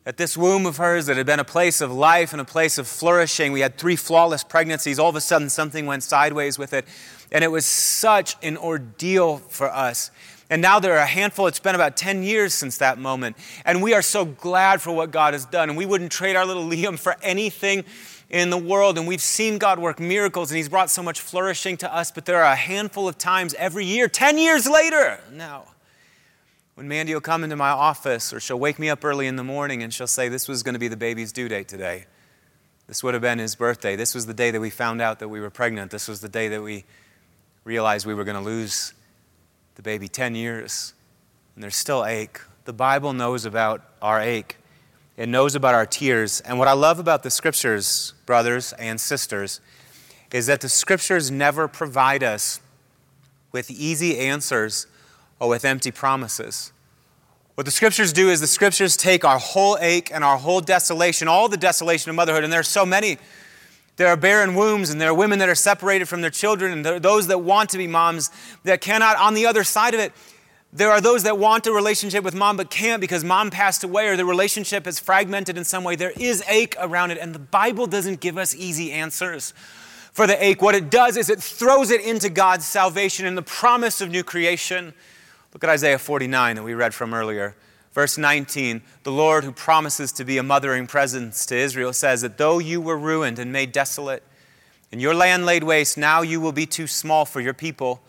At 0.07 0.15
this 0.15 0.37
womb 0.37 0.65
of 0.65 0.77
hers 0.77 1.07
that 1.07 1.17
had 1.17 1.25
been 1.25 1.41
a 1.41 1.43
place 1.43 1.81
of 1.81 1.91
life 1.91 2.31
and 2.31 2.39
a 2.39 2.45
place 2.45 2.77
of 2.77 2.87
flourishing, 2.87 3.51
we 3.51 3.59
had 3.59 3.77
three 3.77 3.97
flawless 3.97 4.41
pregnancies. 4.41 4.99
All 4.99 5.09
of 5.09 5.17
a 5.17 5.21
sudden, 5.21 5.49
something 5.49 5.85
went 5.85 6.01
sideways 6.01 6.57
with 6.57 6.71
it. 6.71 6.85
And 7.29 7.43
it 7.43 7.49
was 7.49 7.65
such 7.65 8.37
an 8.41 8.55
ordeal 8.55 9.39
for 9.39 9.69
us. 9.69 10.09
And 10.49 10.61
now 10.61 10.79
there 10.79 10.93
are 10.93 11.03
a 11.03 11.05
handful, 11.05 11.47
it's 11.47 11.59
been 11.59 11.75
about 11.75 11.97
10 11.97 12.23
years 12.23 12.53
since 12.53 12.77
that 12.77 12.97
moment. 12.97 13.35
And 13.65 13.83
we 13.83 13.93
are 13.93 14.01
so 14.01 14.23
glad 14.23 14.81
for 14.81 14.93
what 14.93 15.11
God 15.11 15.33
has 15.33 15.43
done. 15.43 15.67
And 15.67 15.77
we 15.77 15.85
wouldn't 15.85 16.13
trade 16.13 16.37
our 16.37 16.45
little 16.45 16.63
Liam 16.69 16.97
for 16.97 17.17
anything 17.21 17.83
in 18.29 18.49
the 18.49 18.57
world. 18.57 18.97
And 18.97 19.09
we've 19.09 19.19
seen 19.19 19.57
God 19.57 19.77
work 19.77 19.99
miracles, 19.99 20.51
and 20.51 20.55
He's 20.55 20.69
brought 20.69 20.89
so 20.89 21.03
much 21.03 21.19
flourishing 21.19 21.75
to 21.77 21.93
us. 21.93 22.11
But 22.11 22.23
there 22.23 22.37
are 22.37 22.53
a 22.53 22.55
handful 22.55 23.09
of 23.09 23.17
times 23.17 23.53
every 23.55 23.83
year, 23.83 24.07
10 24.07 24.37
years 24.37 24.69
later 24.69 25.19
now, 25.33 25.65
when 26.77 26.87
Mandy 26.87 27.11
will 27.11 27.21
come 27.21 27.43
into 27.43 27.55
my 27.55 27.71
office 27.71 28.31
or 28.31 28.39
she'll 28.39 28.59
wake 28.59 28.77
me 28.77 28.87
up 28.87 29.03
early 29.03 29.25
in 29.25 29.35
the 29.35 29.43
morning 29.43 29.81
and 29.81 29.91
she'll 29.91 30.05
say, 30.05 30.29
This 30.29 30.47
was 30.47 30.61
going 30.61 30.73
to 30.73 30.79
be 30.79 30.87
the 30.87 30.95
baby's 30.95 31.31
due 31.31 31.49
date 31.49 31.67
today. 31.67 32.05
This 32.85 33.03
would 33.03 33.15
have 33.15 33.21
been 33.21 33.39
his 33.39 33.55
birthday. 33.55 33.95
This 33.95 34.13
was 34.13 34.27
the 34.27 34.33
day 34.35 34.51
that 34.51 34.61
we 34.61 34.69
found 34.69 35.01
out 35.01 35.17
that 35.17 35.27
we 35.27 35.39
were 35.39 35.49
pregnant. 35.49 35.89
This 35.89 36.07
was 36.07 36.21
the 36.21 36.29
day 36.29 36.49
that 36.49 36.61
we 36.61 36.85
realized 37.63 38.05
we 38.05 38.13
were 38.13 38.23
going 38.23 38.37
to 38.37 38.43
lose 38.43 38.93
the 39.73 39.81
baby 39.81 40.07
10 40.07 40.35
years. 40.35 40.93
And 41.55 41.63
there's 41.63 41.75
still 41.75 42.05
ache. 42.05 42.41
The 42.65 42.73
Bible 42.73 43.11
knows 43.11 43.43
about 43.43 43.81
our 43.99 44.21
ache, 44.21 44.57
it 45.17 45.27
knows 45.27 45.55
about 45.55 45.73
our 45.73 45.87
tears. 45.87 46.41
And 46.41 46.59
what 46.59 46.67
I 46.67 46.73
love 46.73 46.99
about 46.99 47.23
the 47.23 47.31
scriptures, 47.31 48.13
brothers 48.27 48.73
and 48.73 49.01
sisters, 49.01 49.61
is 50.31 50.45
that 50.45 50.61
the 50.61 50.69
scriptures 50.69 51.31
never 51.31 51.67
provide 51.67 52.21
us 52.21 52.61
with 53.51 53.71
easy 53.71 54.19
answers 54.19 54.85
or 55.39 55.49
with 55.49 55.65
empty 55.65 55.91
promises. 55.91 56.71
What 57.55 57.65
the 57.65 57.71
scriptures 57.71 58.13
do 58.13 58.29
is 58.29 58.39
the 58.39 58.47
scriptures 58.47 58.95
take 58.95 59.25
our 59.25 59.39
whole 59.39 59.77
ache 59.79 60.11
and 60.13 60.23
our 60.23 60.37
whole 60.37 60.61
desolation, 60.61 61.27
all 61.27 61.49
the 61.49 61.57
desolation 61.57 62.09
of 62.09 62.15
motherhood, 62.15 62.43
and 62.43 62.53
there 62.53 62.59
are 62.59 62.63
so 62.63 62.85
many. 62.85 63.17
There 63.95 64.07
are 64.07 64.15
barren 64.15 64.53
wombs, 64.53 64.91
and 64.91 65.01
there 65.01 65.09
are 65.09 65.13
women 65.13 65.39
that 65.39 65.49
are 65.49 65.55
separated 65.55 66.07
from 66.07 66.21
their 66.21 66.29
children, 66.29 66.71
and 66.71 66.85
there 66.85 66.95
are 66.95 66.99
those 66.99 67.27
that 67.27 67.39
want 67.39 67.71
to 67.71 67.79
be 67.79 67.87
moms 67.87 68.29
that 68.63 68.79
cannot. 68.79 69.17
On 69.17 69.33
the 69.33 69.47
other 69.47 69.63
side 69.63 69.95
of 69.95 69.99
it, 69.99 70.13
There 70.73 70.91
are 70.91 70.99
those 70.99 71.23
that 71.23 71.37
want 71.39 71.65
a 71.65 71.71
relationship 71.71 72.23
with 72.23 72.35
mom 72.35 72.57
but 72.57 72.69
can't 72.69 72.99
because 72.99 73.23
mom 73.23 73.49
passed 73.49 73.83
away 73.83 74.09
or 74.09 74.17
the 74.17 74.25
relationship 74.25 74.85
is 74.85 74.99
fragmented 74.99 75.57
in 75.57 75.63
some 75.63 75.83
way. 75.83 75.95
There 75.95 76.11
is 76.11 76.43
ache 76.47 76.75
around 76.79 77.11
it, 77.11 77.17
and 77.17 77.33
the 77.33 77.39
Bible 77.39 77.87
doesn't 77.87 78.19
give 78.19 78.37
us 78.37 78.53
easy 78.53 78.91
answers 78.91 79.53
for 80.11 80.27
the 80.27 80.43
ache. 80.43 80.61
What 80.61 80.75
it 80.75 80.89
does 80.89 81.15
is 81.15 81.29
it 81.29 81.41
throws 81.41 81.89
it 81.89 82.01
into 82.01 82.29
God's 82.29 82.67
salvation 82.67 83.25
and 83.25 83.37
the 83.37 83.43
promise 83.43 84.01
of 84.01 84.09
new 84.09 84.23
creation. 84.23 84.93
Look 85.53 85.63
at 85.63 85.69
Isaiah 85.69 85.99
49 85.99 86.55
that 86.57 86.63
we 86.63 86.73
read 86.73 86.93
from 86.93 87.13
earlier. 87.13 87.55
Verse 87.93 88.17
19 88.17 88.81
The 89.03 89.11
Lord, 89.11 89.43
who 89.43 89.51
promises 89.51 90.11
to 90.13 90.25
be 90.25 90.37
a 90.37 90.43
mothering 90.43 90.87
presence 90.87 91.45
to 91.47 91.55
Israel, 91.55 91.93
says 91.93 92.21
that 92.21 92.37
though 92.37 92.59
you 92.59 92.81
were 92.81 92.97
ruined 92.97 93.39
and 93.39 93.51
made 93.51 93.71
desolate, 93.71 94.23
and 94.91 95.01
your 95.01 95.13
land 95.13 95.45
laid 95.45 95.63
waste, 95.63 95.97
now 95.97 96.21
you 96.21 96.39
will 96.39 96.51
be 96.51 96.65
too 96.65 96.87
small 96.87 97.25
for 97.25 97.41
your 97.41 97.53
people 97.53 98.01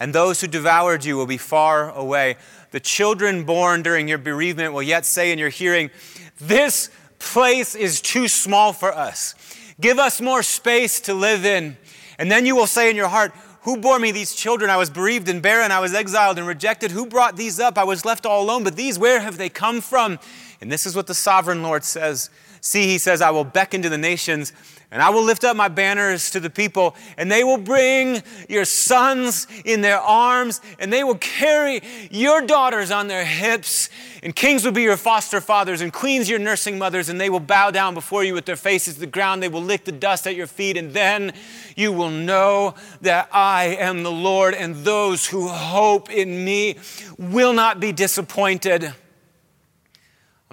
and 0.00 0.14
those 0.14 0.40
who 0.40 0.46
devoured 0.46 1.04
you 1.04 1.16
will 1.16 1.26
be 1.26 1.38
far 1.38 1.90
away. 1.90 2.36
The 2.72 2.80
children 2.80 3.44
born 3.44 3.82
during 3.82 4.08
your 4.08 4.18
bereavement 4.18 4.72
will 4.72 4.82
yet 4.82 5.06
say 5.06 5.32
in 5.32 5.38
your 5.38 5.48
hearing, 5.48 5.90
This 6.38 6.90
place 7.18 7.74
is 7.74 8.00
too 8.00 8.28
small 8.28 8.72
for 8.72 8.92
us. 8.92 9.34
Give 9.80 9.98
us 9.98 10.20
more 10.20 10.42
space 10.42 11.00
to 11.02 11.14
live 11.14 11.44
in. 11.44 11.76
And 12.18 12.30
then 12.30 12.46
you 12.46 12.54
will 12.54 12.66
say 12.66 12.90
in 12.90 12.96
your 12.96 13.08
heart, 13.08 13.32
Who 13.64 13.78
bore 13.78 13.98
me 13.98 14.12
these 14.12 14.34
children? 14.34 14.70
I 14.70 14.76
was 14.76 14.90
bereaved 14.90 15.26
and 15.28 15.40
barren. 15.40 15.72
I 15.72 15.80
was 15.80 15.94
exiled 15.94 16.38
and 16.38 16.46
rejected. 16.46 16.90
Who 16.90 17.06
brought 17.06 17.36
these 17.36 17.58
up? 17.58 17.78
I 17.78 17.84
was 17.84 18.04
left 18.04 18.26
all 18.26 18.42
alone. 18.42 18.62
But 18.62 18.76
these, 18.76 18.98
where 18.98 19.20
have 19.20 19.38
they 19.38 19.48
come 19.48 19.80
from? 19.80 20.18
And 20.60 20.70
this 20.70 20.84
is 20.84 20.94
what 20.94 21.06
the 21.06 21.14
sovereign 21.14 21.62
Lord 21.62 21.82
says. 21.82 22.28
See, 22.64 22.86
he 22.86 22.96
says, 22.96 23.20
I 23.20 23.28
will 23.28 23.44
beckon 23.44 23.82
to 23.82 23.90
the 23.90 23.98
nations 23.98 24.54
and 24.94 25.02
I 25.02 25.10
will 25.10 25.24
lift 25.24 25.42
up 25.42 25.56
my 25.56 25.66
banners 25.66 26.30
to 26.30 26.38
the 26.38 26.48
people, 26.48 26.94
and 27.18 27.28
they 27.28 27.42
will 27.42 27.58
bring 27.58 28.22
your 28.48 28.64
sons 28.64 29.48
in 29.64 29.80
their 29.80 29.98
arms, 29.98 30.60
and 30.78 30.92
they 30.92 31.02
will 31.02 31.16
carry 31.16 31.82
your 32.12 32.42
daughters 32.42 32.92
on 32.92 33.08
their 33.08 33.24
hips. 33.24 33.90
And 34.22 34.36
kings 34.36 34.64
will 34.64 34.70
be 34.70 34.82
your 34.82 34.96
foster 34.96 35.40
fathers, 35.40 35.80
and 35.80 35.92
queens 35.92 36.30
your 36.30 36.38
nursing 36.38 36.78
mothers, 36.78 37.08
and 37.08 37.20
they 37.20 37.28
will 37.28 37.40
bow 37.40 37.72
down 37.72 37.94
before 37.94 38.22
you 38.22 38.34
with 38.34 38.44
their 38.44 38.54
faces 38.54 38.94
to 38.94 39.00
the 39.00 39.08
ground. 39.08 39.42
They 39.42 39.48
will 39.48 39.62
lick 39.62 39.84
the 39.84 39.90
dust 39.90 40.28
at 40.28 40.36
your 40.36 40.46
feet, 40.46 40.76
and 40.76 40.92
then 40.92 41.32
you 41.74 41.90
will 41.90 42.10
know 42.10 42.76
that 43.00 43.28
I 43.32 43.76
am 43.80 44.04
the 44.04 44.12
Lord, 44.12 44.54
and 44.54 44.76
those 44.76 45.26
who 45.26 45.48
hope 45.48 46.08
in 46.08 46.44
me 46.44 46.76
will 47.18 47.52
not 47.52 47.80
be 47.80 47.90
disappointed. 47.90 48.94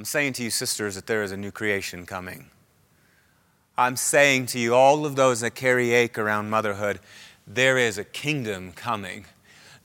I'm 0.01 0.05
saying 0.05 0.33
to 0.33 0.43
you, 0.43 0.49
sisters, 0.49 0.95
that 0.95 1.05
there 1.05 1.21
is 1.21 1.31
a 1.31 1.37
new 1.37 1.51
creation 1.51 2.07
coming. 2.07 2.47
I'm 3.77 3.95
saying 3.95 4.47
to 4.47 4.57
you, 4.57 4.73
all 4.73 5.05
of 5.05 5.15
those 5.15 5.41
that 5.41 5.53
carry 5.53 5.91
ache 5.91 6.17
around 6.17 6.49
motherhood, 6.49 6.99
there 7.45 7.77
is 7.77 7.99
a 7.99 8.03
kingdom 8.03 8.71
coming. 8.71 9.25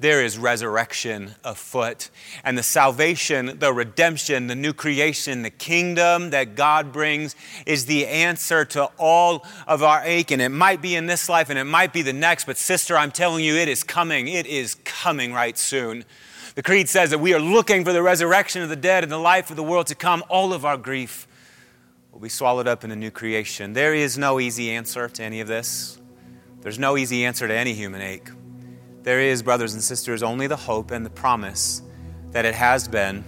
There 0.00 0.24
is 0.24 0.38
resurrection 0.38 1.34
afoot. 1.44 2.08
And 2.44 2.56
the 2.56 2.62
salvation, 2.62 3.58
the 3.58 3.74
redemption, 3.74 4.46
the 4.46 4.54
new 4.54 4.72
creation, 4.72 5.42
the 5.42 5.50
kingdom 5.50 6.30
that 6.30 6.54
God 6.54 6.92
brings 6.92 7.36
is 7.66 7.84
the 7.84 8.06
answer 8.06 8.64
to 8.64 8.86
all 8.98 9.44
of 9.66 9.82
our 9.82 10.00
ache. 10.02 10.30
And 10.30 10.40
it 10.40 10.48
might 10.48 10.80
be 10.80 10.96
in 10.96 11.04
this 11.04 11.28
life 11.28 11.50
and 11.50 11.58
it 11.58 11.64
might 11.64 11.92
be 11.92 12.00
the 12.00 12.14
next, 12.14 12.46
but 12.46 12.56
sister, 12.56 12.96
I'm 12.96 13.12
telling 13.12 13.44
you, 13.44 13.54
it 13.54 13.68
is 13.68 13.84
coming. 13.84 14.28
It 14.28 14.46
is 14.46 14.76
coming 14.76 15.34
right 15.34 15.58
soon. 15.58 16.06
The 16.56 16.62
Creed 16.62 16.88
says 16.88 17.10
that 17.10 17.18
we 17.18 17.34
are 17.34 17.38
looking 17.38 17.84
for 17.84 17.92
the 17.92 18.02
resurrection 18.02 18.62
of 18.62 18.70
the 18.70 18.76
dead 18.76 19.02
and 19.02 19.12
the 19.12 19.18
life 19.18 19.50
of 19.50 19.56
the 19.56 19.62
world 19.62 19.88
to 19.88 19.94
come. 19.94 20.24
All 20.30 20.54
of 20.54 20.64
our 20.64 20.78
grief 20.78 21.28
will 22.10 22.18
be 22.18 22.30
swallowed 22.30 22.66
up 22.66 22.82
in 22.82 22.90
a 22.90 22.96
new 22.96 23.10
creation. 23.10 23.74
There 23.74 23.92
is 23.92 24.16
no 24.16 24.40
easy 24.40 24.70
answer 24.70 25.06
to 25.06 25.22
any 25.22 25.40
of 25.40 25.48
this. 25.48 26.00
There's 26.62 26.78
no 26.78 26.96
easy 26.96 27.26
answer 27.26 27.46
to 27.46 27.52
any 27.52 27.74
human 27.74 28.00
ache. 28.00 28.30
There 29.02 29.20
is, 29.20 29.42
brothers 29.42 29.74
and 29.74 29.82
sisters, 29.82 30.22
only 30.22 30.46
the 30.46 30.56
hope 30.56 30.92
and 30.92 31.04
the 31.04 31.10
promise 31.10 31.82
that 32.30 32.46
it 32.46 32.54
has 32.54 32.88
been 32.88 33.22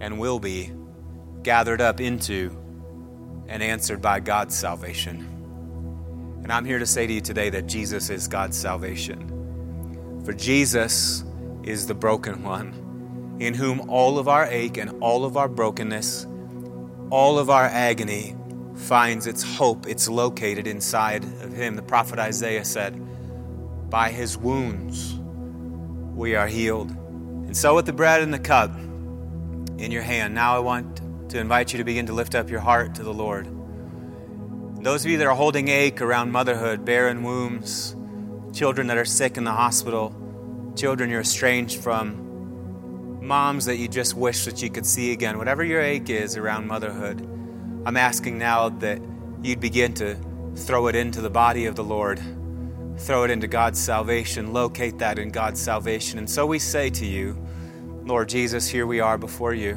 and 0.00 0.18
will 0.18 0.40
be 0.40 0.72
gathered 1.44 1.80
up 1.80 2.00
into 2.00 2.50
and 3.46 3.62
answered 3.62 4.02
by 4.02 4.18
God's 4.18 4.58
salvation. 4.58 5.28
And 6.42 6.52
I'm 6.52 6.64
here 6.64 6.80
to 6.80 6.86
say 6.86 7.06
to 7.06 7.12
you 7.12 7.20
today 7.20 7.50
that 7.50 7.68
Jesus 7.68 8.10
is 8.10 8.26
God's 8.26 8.56
salvation. 8.56 10.22
For 10.24 10.32
Jesus 10.32 11.22
is 11.62 11.86
the 11.86 11.94
broken 11.94 12.42
one, 12.42 13.36
in 13.40 13.54
whom 13.54 13.88
all 13.88 14.18
of 14.18 14.28
our 14.28 14.46
ache 14.46 14.76
and 14.76 14.90
all 15.02 15.24
of 15.24 15.36
our 15.36 15.48
brokenness 15.48 16.26
all 17.10 17.40
of 17.40 17.50
our 17.50 17.64
agony 17.64 18.36
finds 18.74 19.26
its 19.26 19.42
hope. 19.42 19.86
It's 19.86 20.08
located 20.08 20.66
inside 20.66 21.24
of 21.24 21.52
Him. 21.52 21.76
The 21.76 21.82
prophet 21.82 22.18
Isaiah 22.18 22.64
said, 22.64 23.90
By 23.90 24.10
His 24.10 24.38
wounds 24.38 25.18
we 26.14 26.36
are 26.36 26.46
healed. 26.46 26.90
And 26.90 27.56
so, 27.56 27.74
with 27.74 27.86
the 27.86 27.92
bread 27.92 28.22
and 28.22 28.32
the 28.32 28.38
cup 28.38 28.72
in 29.78 29.90
your 29.90 30.02
hand, 30.02 30.34
now 30.34 30.54
I 30.54 30.60
want 30.60 31.00
to 31.30 31.38
invite 31.38 31.72
you 31.72 31.78
to 31.78 31.84
begin 31.84 32.06
to 32.06 32.12
lift 32.12 32.34
up 32.34 32.48
your 32.48 32.60
heart 32.60 32.94
to 32.96 33.02
the 33.02 33.12
Lord. 33.12 33.48
Those 34.82 35.04
of 35.04 35.10
you 35.10 35.18
that 35.18 35.26
are 35.26 35.34
holding 35.34 35.68
ache 35.68 36.00
around 36.00 36.30
motherhood, 36.30 36.84
barren 36.84 37.22
wombs, 37.22 37.96
children 38.52 38.86
that 38.86 38.96
are 38.96 39.04
sick 39.04 39.36
in 39.36 39.44
the 39.44 39.52
hospital, 39.52 40.10
children 40.80 41.10
you're 41.10 41.20
estranged 41.20 41.82
from, 41.82 43.20
moms 43.20 43.66
that 43.66 43.76
you 43.76 43.86
just 43.86 44.14
wish 44.14 44.46
that 44.46 44.62
you 44.62 44.70
could 44.70 44.86
see 44.86 45.12
again, 45.12 45.36
whatever 45.36 45.62
your 45.62 45.82
ache 45.82 46.08
is 46.08 46.38
around 46.38 46.66
motherhood, 46.66 47.20
I'm 47.84 47.98
asking 47.98 48.38
now 48.38 48.70
that 48.70 48.98
you'd 49.42 49.60
begin 49.60 49.92
to 49.94 50.16
throw 50.56 50.86
it 50.86 50.96
into 50.96 51.20
the 51.20 51.28
body 51.28 51.66
of 51.66 51.76
the 51.76 51.84
Lord, 51.84 52.18
throw 52.96 53.24
it 53.24 53.30
into 53.30 53.46
God's 53.46 53.78
salvation, 53.78 54.54
locate 54.54 54.96
that 55.00 55.18
in 55.18 55.28
God's 55.28 55.60
salvation. 55.60 56.18
And 56.18 56.30
so 56.30 56.46
we 56.46 56.58
say 56.58 56.88
to 56.88 57.04
you, 57.04 57.36
Lord 58.04 58.30
Jesus, 58.30 58.66
here 58.66 58.86
we 58.86 59.00
are 59.00 59.18
before 59.18 59.52
you. 59.52 59.74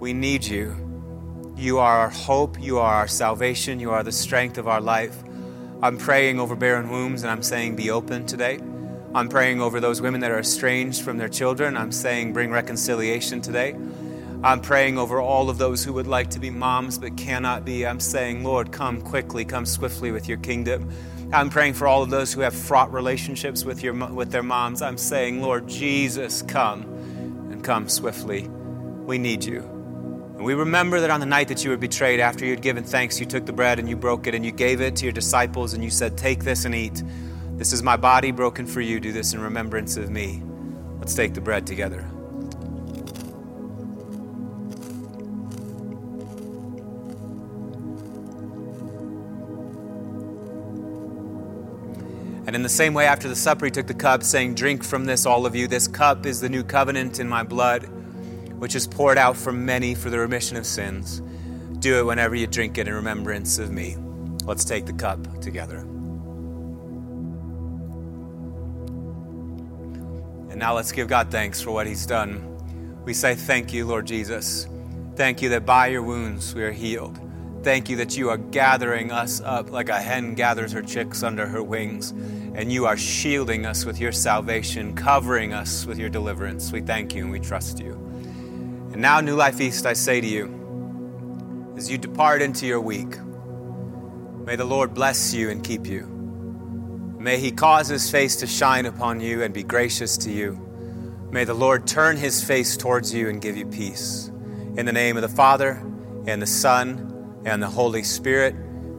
We 0.00 0.12
need 0.12 0.44
you. 0.44 1.54
You 1.56 1.78
are 1.78 2.00
our 2.00 2.10
hope, 2.10 2.60
you 2.60 2.78
are 2.78 2.92
our 2.92 3.08
salvation, 3.08 3.78
you 3.78 3.92
are 3.92 4.02
the 4.02 4.10
strength 4.10 4.58
of 4.58 4.66
our 4.66 4.80
life. 4.80 5.22
I'm 5.80 5.96
praying 5.96 6.40
over 6.40 6.56
barren 6.56 6.90
wombs 6.90 7.22
and 7.22 7.30
I'm 7.30 7.44
saying, 7.44 7.76
be 7.76 7.90
open 7.90 8.26
today. 8.26 8.58
I'm 9.14 9.28
praying 9.28 9.60
over 9.60 9.80
those 9.80 10.02
women 10.02 10.20
that 10.20 10.30
are 10.30 10.38
estranged 10.38 11.02
from 11.02 11.16
their 11.16 11.28
children. 11.28 11.76
I'm 11.76 11.92
saying, 11.92 12.34
bring 12.34 12.50
reconciliation 12.50 13.40
today. 13.40 13.74
I'm 14.44 14.60
praying 14.60 14.98
over 14.98 15.20
all 15.20 15.50
of 15.50 15.58
those 15.58 15.82
who 15.82 15.92
would 15.94 16.06
like 16.06 16.30
to 16.30 16.38
be 16.38 16.50
moms 16.50 16.98
but 16.98 17.16
cannot 17.16 17.64
be. 17.64 17.86
I'm 17.86 18.00
saying, 18.00 18.44
Lord, 18.44 18.70
come 18.70 19.00
quickly, 19.00 19.44
come 19.44 19.66
swiftly 19.66 20.12
with 20.12 20.28
your 20.28 20.38
kingdom. 20.38 20.90
I'm 21.32 21.50
praying 21.50 21.74
for 21.74 21.86
all 21.86 22.02
of 22.02 22.10
those 22.10 22.32
who 22.32 22.42
have 22.42 22.54
fraught 22.54 22.92
relationships 22.92 23.64
with, 23.64 23.82
your, 23.82 23.94
with 23.94 24.30
their 24.30 24.42
moms. 24.42 24.82
I'm 24.82 24.98
saying, 24.98 25.42
Lord 25.42 25.68
Jesus, 25.68 26.42
come 26.42 26.82
and 27.50 27.64
come 27.64 27.88
swiftly. 27.88 28.48
We 28.48 29.18
need 29.18 29.44
you. 29.44 29.60
And 30.36 30.44
we 30.44 30.54
remember 30.54 31.00
that 31.00 31.10
on 31.10 31.18
the 31.18 31.26
night 31.26 31.48
that 31.48 31.64
you 31.64 31.70
were 31.70 31.76
betrayed, 31.76 32.20
after 32.20 32.44
you 32.44 32.52
had 32.52 32.62
given 32.62 32.84
thanks, 32.84 33.18
you 33.18 33.26
took 33.26 33.44
the 33.44 33.52
bread 33.52 33.78
and 33.78 33.88
you 33.88 33.96
broke 33.96 34.26
it 34.26 34.34
and 34.34 34.44
you 34.44 34.52
gave 34.52 34.80
it 34.80 34.94
to 34.96 35.04
your 35.04 35.12
disciples 35.12 35.72
and 35.72 35.82
you 35.82 35.90
said, 35.90 36.16
Take 36.16 36.44
this 36.44 36.64
and 36.64 36.74
eat. 36.74 37.02
This 37.58 37.72
is 37.72 37.82
my 37.82 37.96
body 37.96 38.30
broken 38.30 38.66
for 38.66 38.80
you. 38.80 39.00
Do 39.00 39.10
this 39.10 39.34
in 39.34 39.40
remembrance 39.40 39.96
of 39.96 40.10
me. 40.10 40.44
Let's 41.00 41.16
take 41.16 41.34
the 41.34 41.40
bread 41.40 41.66
together. 41.66 42.08
And 52.46 52.54
in 52.54 52.62
the 52.62 52.68
same 52.68 52.94
way, 52.94 53.06
after 53.06 53.28
the 53.28 53.34
supper, 53.34 53.64
he 53.64 53.72
took 53.72 53.88
the 53.88 53.92
cup, 53.92 54.22
saying, 54.22 54.54
Drink 54.54 54.84
from 54.84 55.04
this, 55.04 55.26
all 55.26 55.44
of 55.44 55.56
you. 55.56 55.66
This 55.66 55.88
cup 55.88 56.26
is 56.26 56.40
the 56.40 56.48
new 56.48 56.62
covenant 56.62 57.18
in 57.18 57.28
my 57.28 57.42
blood, 57.42 57.88
which 58.60 58.76
is 58.76 58.86
poured 58.86 59.18
out 59.18 59.36
for 59.36 59.52
many 59.52 59.96
for 59.96 60.10
the 60.10 60.18
remission 60.20 60.56
of 60.56 60.64
sins. 60.64 61.22
Do 61.80 61.98
it 61.98 62.06
whenever 62.06 62.36
you 62.36 62.46
drink 62.46 62.78
it 62.78 62.86
in 62.86 62.94
remembrance 62.94 63.58
of 63.58 63.72
me. 63.72 63.96
Let's 64.44 64.64
take 64.64 64.86
the 64.86 64.92
cup 64.92 65.40
together. 65.40 65.87
And 70.58 70.64
now 70.64 70.74
let's 70.74 70.90
give 70.90 71.06
God 71.06 71.30
thanks 71.30 71.60
for 71.60 71.70
what 71.70 71.86
He's 71.86 72.04
done. 72.04 73.04
We 73.04 73.14
say, 73.14 73.36
Thank 73.36 73.72
you, 73.72 73.86
Lord 73.86 74.08
Jesus. 74.08 74.66
Thank 75.14 75.40
you 75.40 75.50
that 75.50 75.64
by 75.64 75.86
your 75.86 76.02
wounds 76.02 76.52
we 76.52 76.64
are 76.64 76.72
healed. 76.72 77.16
Thank 77.62 77.88
you 77.88 77.94
that 77.98 78.16
you 78.16 78.28
are 78.30 78.38
gathering 78.38 79.12
us 79.12 79.40
up 79.40 79.70
like 79.70 79.88
a 79.88 80.00
hen 80.00 80.34
gathers 80.34 80.72
her 80.72 80.82
chicks 80.82 81.22
under 81.22 81.46
her 81.46 81.62
wings, 81.62 82.10
and 82.10 82.72
you 82.72 82.86
are 82.86 82.96
shielding 82.96 83.66
us 83.66 83.84
with 83.84 84.00
your 84.00 84.10
salvation, 84.10 84.96
covering 84.96 85.52
us 85.52 85.86
with 85.86 85.96
your 85.96 86.08
deliverance. 86.08 86.72
We 86.72 86.80
thank 86.80 87.14
you 87.14 87.22
and 87.22 87.30
we 87.30 87.38
trust 87.38 87.78
you. 87.78 87.92
And 87.92 88.96
now, 88.96 89.20
New 89.20 89.36
Life 89.36 89.60
East, 89.60 89.86
I 89.86 89.92
say 89.92 90.20
to 90.20 90.26
you, 90.26 91.72
as 91.76 91.88
you 91.88 91.98
depart 91.98 92.42
into 92.42 92.66
your 92.66 92.80
week, 92.80 93.16
may 94.44 94.56
the 94.56 94.64
Lord 94.64 94.92
bless 94.92 95.32
you 95.32 95.50
and 95.50 95.62
keep 95.62 95.86
you. 95.86 96.17
May 97.18 97.38
he 97.38 97.50
cause 97.50 97.88
his 97.88 98.10
face 98.10 98.36
to 98.36 98.46
shine 98.46 98.86
upon 98.86 99.20
you 99.20 99.42
and 99.42 99.52
be 99.52 99.64
gracious 99.64 100.16
to 100.18 100.30
you. 100.30 100.58
May 101.32 101.44
the 101.44 101.54
Lord 101.54 101.86
turn 101.86 102.16
his 102.16 102.42
face 102.42 102.76
towards 102.76 103.12
you 103.12 103.28
and 103.28 103.42
give 103.42 103.56
you 103.56 103.66
peace. 103.66 104.30
In 104.76 104.86
the 104.86 104.92
name 104.92 105.16
of 105.16 105.22
the 105.22 105.28
Father, 105.28 105.82
and 106.26 106.40
the 106.40 106.46
Son, 106.46 107.42
and 107.44 107.62
the 107.62 107.68
Holy 107.68 108.02
Spirit, 108.02 108.54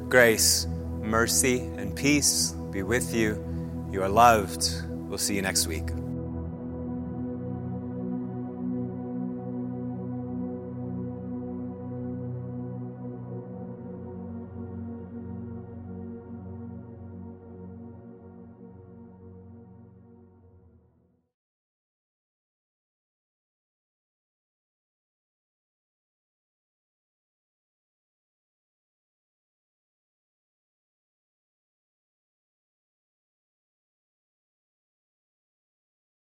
grace, 0.09 0.67
mercy, 1.01 1.59
and 1.59 1.95
peace 1.95 2.51
be 2.71 2.83
with 2.83 3.13
you. 3.13 3.43
You 3.91 4.03
are 4.03 4.09
loved. 4.09 4.69
We'll 4.89 5.17
see 5.17 5.35
you 5.35 5.41
next 5.41 5.67
week. 5.67 5.89